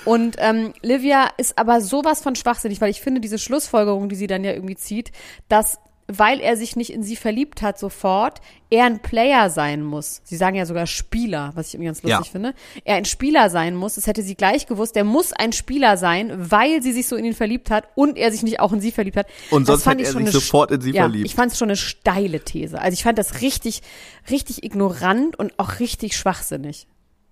Und 0.04 0.36
ähm, 0.38 0.72
Livia 0.82 1.28
ist 1.36 1.58
aber 1.58 1.80
sowas 1.80 2.22
von 2.22 2.34
schwachsinnig, 2.34 2.80
weil 2.80 2.90
ich 2.90 3.00
finde 3.00 3.20
diese 3.20 3.38
Schlussfolgerung, 3.38 4.08
die 4.08 4.16
sie 4.16 4.26
dann 4.26 4.44
ja 4.44 4.52
irgendwie 4.52 4.76
zieht, 4.76 5.12
dass 5.48 5.78
weil 6.06 6.40
er 6.40 6.56
sich 6.56 6.76
nicht 6.76 6.90
in 6.90 7.02
sie 7.02 7.16
verliebt 7.16 7.62
hat 7.62 7.78
sofort, 7.78 8.40
er 8.70 8.84
ein 8.84 9.00
Player 9.00 9.48
sein 9.48 9.82
muss. 9.82 10.20
Sie 10.24 10.36
sagen 10.36 10.56
ja 10.56 10.66
sogar 10.66 10.86
Spieler, 10.86 11.52
was 11.54 11.68
ich 11.68 11.74
irgendwie 11.74 11.86
ganz 11.86 12.02
lustig 12.02 12.26
ja. 12.26 12.30
finde. 12.30 12.54
Er 12.84 12.96
ein 12.96 13.04
Spieler 13.04 13.48
sein 13.48 13.74
muss. 13.74 13.94
Das 13.94 14.06
hätte 14.06 14.22
sie 14.22 14.34
gleich 14.34 14.66
gewusst. 14.66 14.96
Der 14.96 15.04
muss 15.04 15.32
ein 15.32 15.52
Spieler 15.52 15.96
sein, 15.96 16.32
weil 16.50 16.82
sie 16.82 16.92
sich 16.92 17.06
so 17.06 17.16
in 17.16 17.24
ihn 17.24 17.34
verliebt 17.34 17.70
hat 17.70 17.88
und 17.94 18.18
er 18.18 18.30
sich 18.32 18.42
nicht 18.42 18.60
auch 18.60 18.72
in 18.72 18.80
sie 18.80 18.92
verliebt 18.92 19.16
hat. 19.16 19.26
Und 19.50 19.66
sonst 19.66 19.86
hätte 19.86 20.02
er 20.02 20.12
sich 20.12 20.30
sofort 20.30 20.70
in 20.70 20.80
sie 20.80 20.92
ja, 20.92 21.02
verliebt. 21.02 21.26
Ich 21.26 21.34
fand 21.34 21.52
es 21.52 21.58
schon 21.58 21.68
eine 21.68 21.76
steile 21.76 22.40
These. 22.40 22.80
Also 22.80 22.92
ich 22.92 23.02
fand 23.02 23.18
das 23.18 23.40
richtig, 23.40 23.82
richtig 24.30 24.62
ignorant 24.62 25.38
und 25.38 25.58
auch 25.58 25.80
richtig 25.80 26.16
schwachsinnig. 26.16 26.86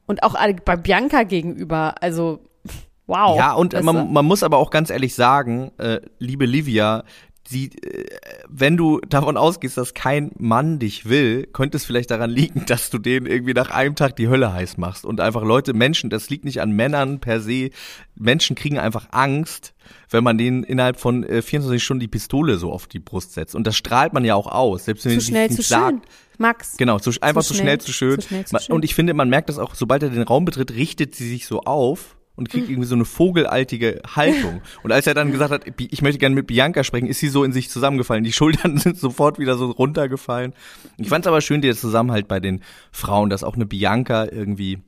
Und 0.07 0.23
auch 0.23 0.37
bei 0.65 0.77
Bianca 0.77 1.25
gegenüber, 1.25 1.97
also 2.01 2.41
Wow. 3.09 3.37
Ja, 3.37 3.53
und 3.53 3.75
man, 3.83 4.13
man 4.13 4.25
muss 4.25 4.43
aber 4.43 4.59
auch 4.59 4.71
ganz 4.71 4.89
ehrlich 4.89 5.15
sagen, 5.15 5.73
äh, 5.79 6.01
liebe 6.19 6.47
Livia, 6.47 7.03
sie, 7.49 7.71
äh, 7.83 8.07
wenn 8.49 8.77
du 8.77 9.01
davon 9.01 9.37
ausgehst, 9.37 9.77
dass 9.77 9.95
kein 9.95 10.33
Mann 10.39 10.79
dich 10.79 11.09
will, 11.09 11.47
könnte 11.53 11.77
es 11.77 11.85
vielleicht 11.85 12.11
daran 12.11 12.31
liegen, 12.31 12.65
dass 12.67 12.91
du 12.91 12.99
denen 12.99 13.27
irgendwie 13.27 13.55
nach 13.55 13.71
einem 13.71 13.95
Tag 13.95 14.17
die 14.17 14.29
Hölle 14.29 14.53
heiß 14.53 14.77
machst 14.77 15.05
und 15.05 15.21
einfach 15.21 15.43
Leute, 15.43 15.75
Menschen, 15.75 16.11
das 16.11 16.31
liegt 16.31 16.45
nicht 16.45 16.61
an 16.61 16.73
Männern 16.73 17.21
per 17.21 17.41
se. 17.41 17.71
Menschen 18.15 18.57
kriegen 18.57 18.79
einfach 18.79 19.09
Angst, 19.11 19.75
wenn 20.11 20.25
man 20.25 20.39
denen 20.39 20.63
innerhalb 20.63 20.99
von 20.99 21.25
äh, 21.25 21.43
24 21.43 21.83
Stunden 21.83 22.01
die 22.01 22.09
Pistole 22.09 22.57
so 22.57 22.73
auf 22.73 22.87
die 22.87 23.01
Brust 23.01 23.33
setzt. 23.33 23.55
Und 23.55 23.67
das 23.67 23.77
strahlt 23.77 24.13
man 24.13 24.25
ja 24.25 24.35
auch 24.35 24.47
aus, 24.47 24.85
selbst 24.85 25.05
wenn 25.05 25.19
zu 25.19 25.27
schnell, 25.27 25.51
zu 25.51 25.63
sagt. 25.63 25.91
Schön. 25.91 26.03
Max. 26.39 26.77
Genau, 26.77 26.99
zu, 26.99 27.13
einfach 27.21 27.43
zu, 27.43 27.55
schnell, 27.55 27.65
schnell, 27.67 27.81
zu 27.81 27.93
schön. 27.93 28.21
Zu 28.21 28.29
schnell, 28.29 28.45
zu 28.47 28.59
schön. 28.59 28.75
Und 28.75 28.85
ich 28.85 28.95
finde, 28.95 29.15
man 29.15 29.29
merkt 29.29 29.49
das 29.49 29.59
auch, 29.59 29.75
sobald 29.75 30.03
er 30.03 30.11
den 30.11 30.23
Raum 30.23 30.45
betritt, 30.45 30.73
richtet 30.73 31.15
sie 31.15 31.29
sich 31.29 31.47
so 31.47 31.61
auf 31.63 32.17
und 32.35 32.49
kriegt 32.49 32.69
irgendwie 32.69 32.89
so 32.89 32.95
eine 32.95 33.05
vogelaltige 33.05 34.01
Haltung. 34.17 34.63
Und 34.83 34.93
als 34.93 35.07
er 35.07 35.15
dann 35.15 35.33
gesagt 35.33 35.53
hat, 35.53 35.63
ich 35.79 36.03
möchte 36.03 36.19
gerne 36.19 36.35
mit 36.35 36.47
Bianca 36.47 36.83
sprechen, 36.83 37.07
ist 37.07 37.21
sie 37.21 37.29
so 37.29 37.45
in 37.45 37.53
sich 37.53 37.69
zusammengefallen. 37.71 38.25
Die 38.25 38.33
Schultern 38.33 38.79
sind 38.79 38.99
sofort 38.99 39.39
wieder 39.39 39.57
so 39.57 39.71
runtergefallen. 39.71 40.55
Ich 40.97 41.09
fand 41.09 41.25
es 41.25 41.29
aber 41.29 41.41
schön, 41.41 41.61
der 41.61 41.77
Zusammenhalt 41.77 42.29
bei 42.29 42.41
den 42.41 42.63
Frauen, 42.91 43.31
dass 43.31 43.45
auch 43.45 43.55
eine 43.55 43.67
Bianca 43.67 44.25
irgendwie 44.25 44.81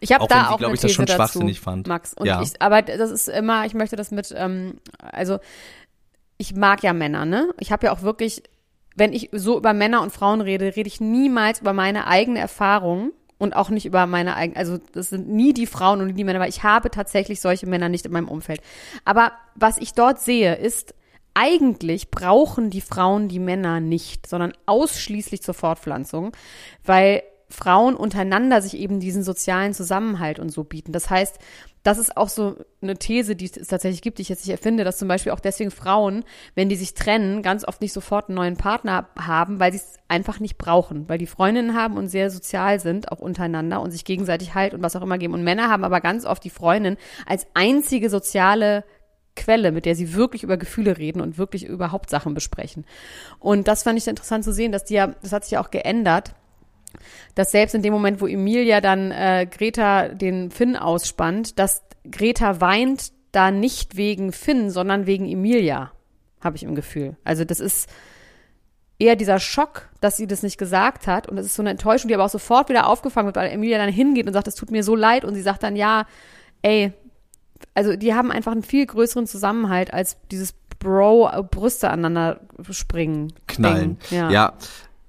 ich 0.00 0.12
habe 0.12 0.26
da 0.28 0.44
sie, 0.44 0.54
auch 0.54 0.60
eine 0.60 0.74
ich, 0.74 0.80
das 0.80 0.92
schon 0.92 1.06
dazu, 1.06 1.16
schwachsinnig 1.16 1.60
fand. 1.60 1.88
Max. 1.88 2.14
Und 2.14 2.26
ja. 2.26 2.40
ich, 2.40 2.62
aber 2.62 2.82
das 2.82 3.10
ist 3.10 3.28
immer, 3.28 3.66
ich 3.66 3.74
möchte 3.74 3.96
das 3.96 4.10
mit, 4.10 4.32
ähm, 4.36 4.78
also 4.98 5.38
ich 6.38 6.54
mag 6.54 6.82
ja 6.82 6.92
Männer, 6.92 7.24
ne? 7.24 7.52
Ich 7.58 7.72
habe 7.72 7.86
ja 7.86 7.92
auch 7.92 8.02
wirklich, 8.02 8.42
wenn 8.94 9.12
ich 9.12 9.30
so 9.32 9.58
über 9.58 9.72
Männer 9.72 10.02
und 10.02 10.12
Frauen 10.12 10.40
rede, 10.40 10.76
rede 10.76 10.88
ich 10.88 11.00
niemals 11.00 11.60
über 11.60 11.72
meine 11.72 12.06
eigene 12.06 12.38
Erfahrung 12.38 13.12
und 13.38 13.54
auch 13.54 13.70
nicht 13.70 13.86
über 13.86 14.06
meine 14.06 14.36
eigenen, 14.36 14.56
also 14.56 14.78
das 14.92 15.10
sind 15.10 15.28
nie 15.28 15.52
die 15.52 15.66
Frauen 15.66 16.00
und 16.00 16.08
nie 16.08 16.14
die 16.14 16.24
Männer, 16.24 16.40
weil 16.40 16.48
ich 16.48 16.62
habe 16.62 16.90
tatsächlich 16.90 17.40
solche 17.40 17.66
Männer 17.66 17.88
nicht 17.88 18.06
in 18.06 18.12
meinem 18.12 18.28
Umfeld. 18.28 18.60
Aber 19.04 19.32
was 19.54 19.78
ich 19.78 19.92
dort 19.92 20.20
sehe, 20.20 20.54
ist, 20.54 20.94
eigentlich 21.34 22.10
brauchen 22.10 22.70
die 22.70 22.80
Frauen 22.80 23.28
die 23.28 23.38
Männer 23.38 23.80
nicht, 23.80 24.26
sondern 24.26 24.54
ausschließlich 24.64 25.42
zur 25.42 25.52
Fortpflanzung, 25.52 26.32
weil 26.84 27.22
Frauen 27.48 27.94
untereinander 27.94 28.60
sich 28.60 28.76
eben 28.76 28.98
diesen 28.98 29.22
sozialen 29.22 29.72
Zusammenhalt 29.72 30.38
und 30.40 30.50
so 30.50 30.64
bieten. 30.64 30.92
Das 30.92 31.10
heißt, 31.10 31.38
das 31.84 31.98
ist 31.98 32.16
auch 32.16 32.28
so 32.28 32.56
eine 32.82 32.96
These, 32.96 33.36
die 33.36 33.44
es 33.44 33.68
tatsächlich 33.68 34.02
gibt, 34.02 34.18
die 34.18 34.22
ich 34.22 34.28
jetzt 34.28 34.44
nicht 34.44 34.52
erfinde, 34.52 34.82
dass 34.82 34.98
zum 34.98 35.06
Beispiel 35.06 35.30
auch 35.30 35.38
deswegen 35.38 35.70
Frauen, 35.70 36.24
wenn 36.56 36.68
die 36.68 36.74
sich 36.74 36.94
trennen, 36.94 37.42
ganz 37.42 37.64
oft 37.64 37.80
nicht 37.80 37.92
sofort 37.92 38.28
einen 38.28 38.34
neuen 38.34 38.56
Partner 38.56 39.08
haben, 39.16 39.60
weil 39.60 39.70
sie 39.70 39.78
es 39.78 39.94
einfach 40.08 40.40
nicht 40.40 40.58
brauchen, 40.58 41.08
weil 41.08 41.18
die 41.18 41.28
Freundinnen 41.28 41.76
haben 41.76 41.96
und 41.96 42.08
sehr 42.08 42.30
sozial 42.30 42.80
sind, 42.80 43.12
auch 43.12 43.20
untereinander 43.20 43.80
und 43.80 43.92
sich 43.92 44.04
gegenseitig 44.04 44.54
Halt 44.54 44.74
und 44.74 44.82
was 44.82 44.96
auch 44.96 45.02
immer 45.02 45.18
geben. 45.18 45.34
Und 45.34 45.44
Männer 45.44 45.70
haben 45.70 45.84
aber 45.84 46.00
ganz 46.00 46.26
oft 46.26 46.42
die 46.42 46.50
Freundin 46.50 46.96
als 47.26 47.46
einzige 47.54 48.10
soziale 48.10 48.82
Quelle, 49.36 49.70
mit 49.70 49.84
der 49.84 49.94
sie 49.94 50.14
wirklich 50.14 50.42
über 50.42 50.56
Gefühle 50.56 50.98
reden 50.98 51.20
und 51.20 51.38
wirklich 51.38 51.64
überhaupt 51.66 52.10
Sachen 52.10 52.34
besprechen. 52.34 52.84
Und 53.38 53.68
das 53.68 53.84
fand 53.84 53.96
ich 53.96 54.08
interessant 54.08 54.42
zu 54.42 54.52
sehen, 54.52 54.72
dass 54.72 54.84
die 54.84 54.94
ja, 54.94 55.08
das 55.22 55.32
hat 55.32 55.44
sich 55.44 55.52
ja 55.52 55.60
auch 55.60 55.70
geändert 55.70 56.34
dass 57.34 57.50
selbst 57.50 57.74
in 57.74 57.82
dem 57.82 57.92
Moment, 57.92 58.20
wo 58.20 58.26
Emilia 58.26 58.80
dann 58.80 59.10
äh, 59.10 59.46
Greta 59.50 60.08
den 60.08 60.50
Finn 60.50 60.76
ausspannt, 60.76 61.58
dass 61.58 61.82
Greta 62.10 62.60
weint 62.60 63.12
da 63.32 63.50
nicht 63.50 63.96
wegen 63.96 64.32
Finn, 64.32 64.70
sondern 64.70 65.06
wegen 65.06 65.28
Emilia, 65.28 65.92
habe 66.40 66.56
ich 66.56 66.62
im 66.62 66.74
Gefühl. 66.74 67.16
Also 67.24 67.44
das 67.44 67.60
ist 67.60 67.90
eher 68.98 69.16
dieser 69.16 69.38
Schock, 69.38 69.90
dass 70.00 70.16
sie 70.16 70.26
das 70.26 70.42
nicht 70.42 70.56
gesagt 70.56 71.06
hat 71.06 71.28
und 71.28 71.36
es 71.36 71.46
ist 71.46 71.54
so 71.54 71.62
eine 71.62 71.70
Enttäuschung, 71.70 72.08
die 72.08 72.14
aber 72.14 72.24
auch 72.24 72.30
sofort 72.30 72.68
wieder 72.68 72.86
aufgefangen 72.86 73.26
wird, 73.26 73.36
weil 73.36 73.50
Emilia 73.50 73.78
dann 73.78 73.92
hingeht 73.92 74.26
und 74.26 74.32
sagt, 74.32 74.48
es 74.48 74.54
tut 74.54 74.70
mir 74.70 74.82
so 74.82 74.96
leid 74.96 75.24
und 75.24 75.34
sie 75.34 75.42
sagt 75.42 75.62
dann, 75.62 75.76
ja, 75.76 76.06
ey, 76.62 76.92
also 77.74 77.96
die 77.96 78.14
haben 78.14 78.30
einfach 78.30 78.52
einen 78.52 78.62
viel 78.62 78.86
größeren 78.86 79.26
Zusammenhalt 79.26 79.92
als 79.92 80.16
dieses 80.30 80.54
Bro 80.78 81.30
Brüste 81.50 81.90
aneinander 81.90 82.40
springen. 82.70 83.32
Knallen. 83.46 83.98
Ja. 84.10 84.30
ja. 84.30 84.52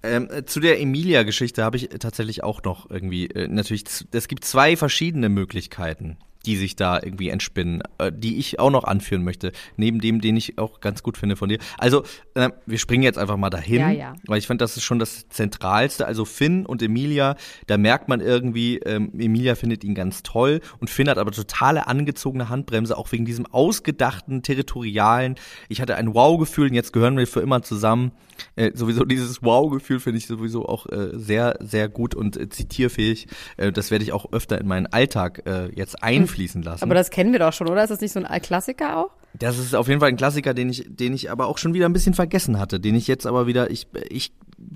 Ähm, 0.03 0.29
zu 0.45 0.59
der 0.59 0.79
Emilia-Geschichte 0.79 1.63
habe 1.63 1.77
ich 1.77 1.89
tatsächlich 1.99 2.43
auch 2.43 2.61
noch 2.63 2.89
irgendwie, 2.89 3.27
äh, 3.27 3.47
natürlich, 3.47 3.83
es 4.11 4.27
gibt 4.27 4.45
zwei 4.45 4.77
verschiedene 4.77 5.29
Möglichkeiten, 5.29 6.17
die 6.47 6.55
sich 6.55 6.77
da 6.77 6.99
irgendwie 7.03 7.29
entspinnen, 7.29 7.83
äh, 7.97 8.11
die 8.11 8.37
ich 8.37 8.59
auch 8.59 8.71
noch 8.71 8.85
anführen 8.85 9.23
möchte, 9.23 9.51
neben 9.75 9.99
dem, 9.99 10.21
den 10.21 10.37
ich 10.37 10.57
auch 10.57 10.79
ganz 10.79 11.03
gut 11.03 11.17
finde 11.17 11.35
von 11.35 11.49
dir. 11.49 11.59
Also, 11.77 12.03
äh, 12.35 12.49
wir 12.65 12.77
springen 12.77 13.03
jetzt 13.03 13.17
einfach 13.17 13.35
mal 13.35 13.49
dahin, 13.49 13.81
ja, 13.81 13.89
ja. 13.91 14.15
weil 14.25 14.39
ich 14.39 14.47
fand, 14.47 14.61
das 14.61 14.77
ist 14.77 14.83
schon 14.83 14.97
das 14.97 15.27
Zentralste. 15.27 16.07
Also 16.07 16.23
Finn 16.23 16.65
und 16.65 16.81
Emilia, 16.81 17.35
da 17.67 17.77
merkt 17.77 18.07
man 18.07 18.21
irgendwie, 18.21 18.77
ähm, 18.77 19.11
Emilia 19.19 19.55
findet 19.55 19.83
ihn 19.83 19.93
ganz 19.93 20.23
toll 20.23 20.61
und 20.79 20.89
Finn 20.89 21.09
hat 21.09 21.17
aber 21.17 21.31
totale 21.31 21.87
angezogene 21.87 22.47
Handbremse, 22.47 22.97
auch 22.97 23.11
wegen 23.11 23.25
diesem 23.25 23.45
ausgedachten, 23.45 24.41
territorialen. 24.41 25.35
Ich 25.67 25.81
hatte 25.81 25.95
ein 25.95 26.13
Wow-Gefühl 26.13 26.69
und 26.69 26.75
jetzt 26.75 26.93
gehören 26.93 27.17
wir 27.17 27.27
für 27.27 27.41
immer 27.41 27.61
zusammen. 27.61 28.13
Äh, 28.55 28.71
sowieso 28.73 29.03
dieses 29.03 29.43
Wow-Gefühl 29.43 29.99
finde 29.99 30.19
ich 30.19 30.27
sowieso 30.27 30.65
auch 30.65 30.85
äh, 30.85 31.09
sehr, 31.13 31.57
sehr 31.59 31.89
gut 31.89 32.15
und 32.15 32.37
äh, 32.37 32.47
zitierfähig. 32.47 33.27
Äh, 33.57 33.73
das 33.73 33.91
werde 33.91 34.05
ich 34.05 34.13
auch 34.13 34.31
öfter 34.31 34.61
in 34.61 34.67
meinen 34.67 34.85
Alltag 34.85 35.41
äh, 35.45 35.69
jetzt 35.75 36.03
einführen 36.03 36.36
einfließen 36.37 36.61
lassen. 36.61 36.83
Aber 36.83 36.93
das 36.93 37.09
kennen 37.09 37.31
wir 37.31 37.39
doch 37.39 37.53
schon, 37.53 37.67
oder? 37.67 37.83
Ist 37.83 37.89
das 37.89 38.01
nicht 38.01 38.13
so 38.13 38.23
ein 38.23 38.41
Klassiker 38.41 38.97
auch? 38.97 39.11
Das 39.33 39.57
ist 39.57 39.75
auf 39.75 39.87
jeden 39.87 39.99
Fall 39.99 40.09
ein 40.09 40.17
Klassiker, 40.17 40.53
den 40.53 40.69
ich, 40.69 40.85
den 40.87 41.13
ich 41.13 41.29
aber 41.29 41.47
auch 41.47 41.57
schon 41.57 41.73
wieder 41.73 41.85
ein 41.85 41.93
bisschen 41.93 42.13
vergessen 42.13 42.59
hatte, 42.59 42.79
den 42.79 42.95
ich 42.95 43.07
jetzt 43.07 43.25
aber 43.25 43.47
wieder, 43.47 43.69
ich, 43.69 43.87
ich, 44.09 44.31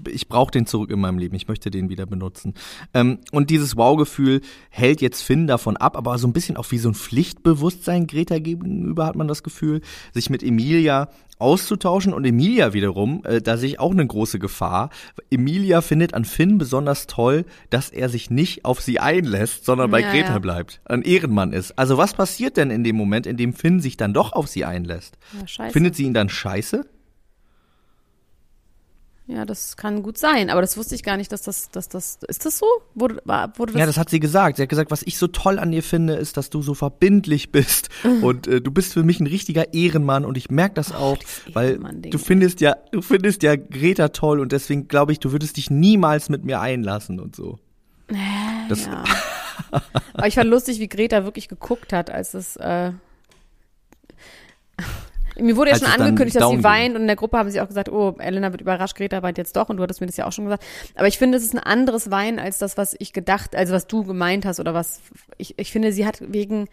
ich 0.09 0.27
brauche 0.27 0.51
den 0.51 0.65
zurück 0.65 0.91
in 0.91 0.99
meinem 0.99 1.17
Leben. 1.17 1.35
Ich 1.35 1.47
möchte 1.47 1.71
den 1.71 1.89
wieder 1.89 2.05
benutzen. 2.05 2.53
Ähm, 2.93 3.19
und 3.31 3.49
dieses 3.49 3.75
Wow-Gefühl 3.75 4.41
hält 4.69 5.01
jetzt 5.01 5.21
Finn 5.21 5.47
davon 5.47 5.77
ab, 5.77 5.97
aber 5.97 6.17
so 6.17 6.27
ein 6.27 6.33
bisschen 6.33 6.57
auch 6.57 6.69
wie 6.71 6.77
so 6.77 6.89
ein 6.89 6.95
Pflichtbewusstsein 6.95 8.07
Greta 8.07 8.39
gegenüber 8.39 9.05
hat 9.05 9.15
man 9.15 9.27
das 9.27 9.43
Gefühl, 9.43 9.81
sich 10.13 10.29
mit 10.29 10.43
Emilia 10.43 11.09
auszutauschen 11.39 12.13
und 12.13 12.23
Emilia 12.23 12.73
wiederum, 12.73 13.23
äh, 13.25 13.41
da 13.41 13.57
sehe 13.57 13.69
ich 13.69 13.79
auch 13.79 13.91
eine 13.91 14.05
große 14.05 14.37
Gefahr. 14.37 14.91
Emilia 15.31 15.81
findet 15.81 16.13
an 16.13 16.23
Finn 16.23 16.59
besonders 16.59 17.07
toll, 17.07 17.45
dass 17.71 17.89
er 17.89 18.09
sich 18.09 18.29
nicht 18.29 18.63
auf 18.63 18.79
sie 18.79 18.99
einlässt, 18.99 19.65
sondern 19.65 19.89
bei 19.89 20.01
ja, 20.01 20.11
Greta 20.11 20.33
ja. 20.33 20.39
bleibt, 20.39 20.81
ein 20.85 21.01
Ehrenmann 21.01 21.51
ist. 21.51 21.77
Also 21.79 21.97
was 21.97 22.13
passiert 22.13 22.57
denn 22.57 22.69
in 22.69 22.83
dem 22.83 22.95
Moment, 22.95 23.25
in 23.25 23.37
dem 23.37 23.53
Finn 23.53 23.79
sich 23.79 23.97
dann 23.97 24.13
doch 24.13 24.33
auf 24.33 24.47
sie 24.47 24.65
einlässt? 24.65 25.17
Ja, 25.47 25.69
Findet 25.69 25.95
sie 25.95 26.03
ihn 26.03 26.13
dann 26.13 26.29
scheiße? 26.29 26.85
Ja, 29.33 29.45
das 29.45 29.77
kann 29.77 30.03
gut 30.03 30.17
sein, 30.17 30.49
aber 30.49 30.59
das 30.59 30.75
wusste 30.75 30.93
ich 30.93 31.03
gar 31.03 31.15
nicht, 31.15 31.31
dass 31.31 31.41
das, 31.41 31.69
dass 31.69 31.87
das, 31.87 32.19
ist 32.27 32.45
das 32.45 32.57
so? 32.57 32.65
Wurde, 32.95 33.21
war, 33.23 33.57
wurde 33.57 33.71
das 33.71 33.79
ja, 33.79 33.85
das 33.85 33.97
hat 33.97 34.09
sie 34.09 34.19
gesagt. 34.19 34.57
Sie 34.57 34.63
hat 34.63 34.69
gesagt, 34.69 34.91
was 34.91 35.03
ich 35.03 35.17
so 35.17 35.27
toll 35.27 35.57
an 35.57 35.71
dir 35.71 35.83
finde, 35.83 36.15
ist, 36.15 36.35
dass 36.35 36.49
du 36.49 36.61
so 36.61 36.73
verbindlich 36.73 37.49
bist 37.53 37.87
und 38.21 38.47
äh, 38.47 38.59
du 38.59 38.71
bist 38.71 38.91
für 38.91 39.03
mich 39.03 39.21
ein 39.21 39.27
richtiger 39.27 39.73
Ehrenmann 39.73 40.25
und 40.25 40.37
ich 40.37 40.49
merke 40.51 40.75
das 40.75 40.91
auch, 40.91 41.17
oh, 41.17 41.51
weil 41.53 41.77
du 41.77 42.17
findest 42.17 42.59
ja, 42.59 42.75
du 42.91 43.01
findest 43.01 43.41
ja 43.43 43.55
Greta 43.55 44.09
toll 44.09 44.41
und 44.41 44.51
deswegen 44.51 44.89
glaube 44.89 45.13
ich, 45.13 45.19
du 45.19 45.31
würdest 45.31 45.55
dich 45.55 45.69
niemals 45.69 46.27
mit 46.27 46.43
mir 46.43 46.59
einlassen 46.59 47.21
und 47.21 47.33
so. 47.33 47.57
Äh, 48.09 48.15
das 48.67 48.85
ja. 48.85 49.05
aber 50.13 50.27
ich 50.27 50.35
fand 50.35 50.49
lustig, 50.49 50.79
wie 50.79 50.89
Greta 50.89 51.23
wirklich 51.23 51.47
geguckt 51.47 51.93
hat, 51.93 52.09
als 52.09 52.33
es 52.33 52.57
äh, 52.57 52.91
mir 55.39 55.55
wurde 55.55 55.71
ja 55.71 55.77
schon 55.77 55.87
angekündigt, 55.87 56.35
dass 56.35 56.49
sie 56.49 56.63
weint 56.63 56.95
und 56.95 57.01
in 57.01 57.07
der 57.07 57.15
Gruppe 57.15 57.37
haben 57.37 57.49
sie 57.49 57.61
auch 57.61 57.67
gesagt, 57.67 57.89
oh, 57.89 58.15
Elena 58.19 58.51
wird 58.51 58.61
überrascht, 58.61 58.95
Greta 58.95 59.21
weint 59.23 59.37
jetzt 59.37 59.55
doch 59.55 59.69
und 59.69 59.77
du 59.77 59.83
hattest 59.83 60.01
mir 60.01 60.07
das 60.07 60.17
ja 60.17 60.25
auch 60.25 60.31
schon 60.31 60.45
gesagt. 60.45 60.63
Aber 60.95 61.07
ich 61.07 61.17
finde, 61.17 61.37
es 61.37 61.43
ist 61.43 61.53
ein 61.53 61.59
anderes 61.59 62.11
Weinen 62.11 62.39
als 62.39 62.57
das, 62.57 62.77
was 62.77 62.95
ich 62.99 63.13
gedacht, 63.13 63.55
also 63.55 63.73
was 63.73 63.87
du 63.87 64.03
gemeint 64.03 64.45
hast 64.45 64.59
oder 64.59 64.73
was, 64.73 65.01
ich, 65.37 65.57
ich 65.57 65.71
finde, 65.71 65.93
sie 65.93 66.05
hat 66.05 66.21
wegen, 66.21 66.67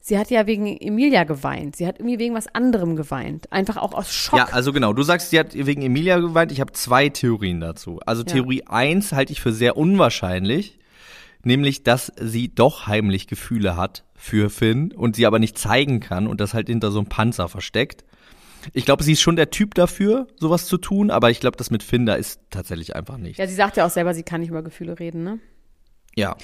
sie 0.00 0.18
hat 0.18 0.30
ja 0.30 0.46
wegen 0.46 0.66
Emilia 0.76 1.24
geweint. 1.24 1.76
Sie 1.76 1.86
hat 1.86 1.98
irgendwie 1.98 2.18
wegen 2.18 2.34
was 2.34 2.54
anderem 2.54 2.96
geweint. 2.96 3.50
Einfach 3.52 3.76
auch 3.76 3.94
aus 3.94 4.12
Schock. 4.12 4.38
Ja, 4.38 4.48
also 4.52 4.72
genau. 4.72 4.92
Du 4.92 5.02
sagst, 5.02 5.30
sie 5.30 5.38
hat 5.38 5.54
wegen 5.54 5.82
Emilia 5.82 6.18
geweint. 6.18 6.52
Ich 6.52 6.60
habe 6.60 6.72
zwei 6.72 7.08
Theorien 7.08 7.60
dazu. 7.60 8.00
Also 8.04 8.22
Theorie 8.22 8.60
ja. 8.60 8.70
eins 8.70 9.12
halte 9.12 9.32
ich 9.32 9.40
für 9.40 9.52
sehr 9.52 9.76
unwahrscheinlich 9.76 10.78
nämlich, 11.46 11.82
dass 11.82 12.12
sie 12.20 12.54
doch 12.54 12.86
heimlich 12.86 13.26
Gefühle 13.26 13.76
hat 13.76 14.04
für 14.14 14.50
Finn 14.50 14.92
und 14.92 15.16
sie 15.16 15.26
aber 15.26 15.38
nicht 15.38 15.58
zeigen 15.58 16.00
kann 16.00 16.26
und 16.26 16.40
das 16.40 16.54
halt 16.54 16.68
hinter 16.68 16.90
so 16.90 16.98
einem 16.98 17.08
Panzer 17.08 17.48
versteckt. 17.48 18.04
Ich 18.72 18.84
glaube, 18.84 19.02
sie 19.02 19.12
ist 19.12 19.20
schon 19.20 19.36
der 19.36 19.50
Typ 19.50 19.74
dafür, 19.74 20.26
sowas 20.38 20.66
zu 20.66 20.78
tun, 20.78 21.10
aber 21.10 21.30
ich 21.30 21.40
glaube, 21.40 21.56
das 21.56 21.70
mit 21.70 21.82
Finn, 21.82 22.06
da 22.06 22.14
ist 22.14 22.40
tatsächlich 22.50 22.96
einfach 22.96 23.18
nicht. 23.18 23.38
Ja, 23.38 23.46
sie 23.46 23.54
sagt 23.54 23.76
ja 23.76 23.84
auch 23.84 23.90
selber, 23.90 24.14
sie 24.14 24.22
kann 24.22 24.40
nicht 24.40 24.50
über 24.50 24.62
Gefühle 24.62 24.98
reden, 24.98 25.22
ne? 25.22 25.38
Ja. 26.16 26.36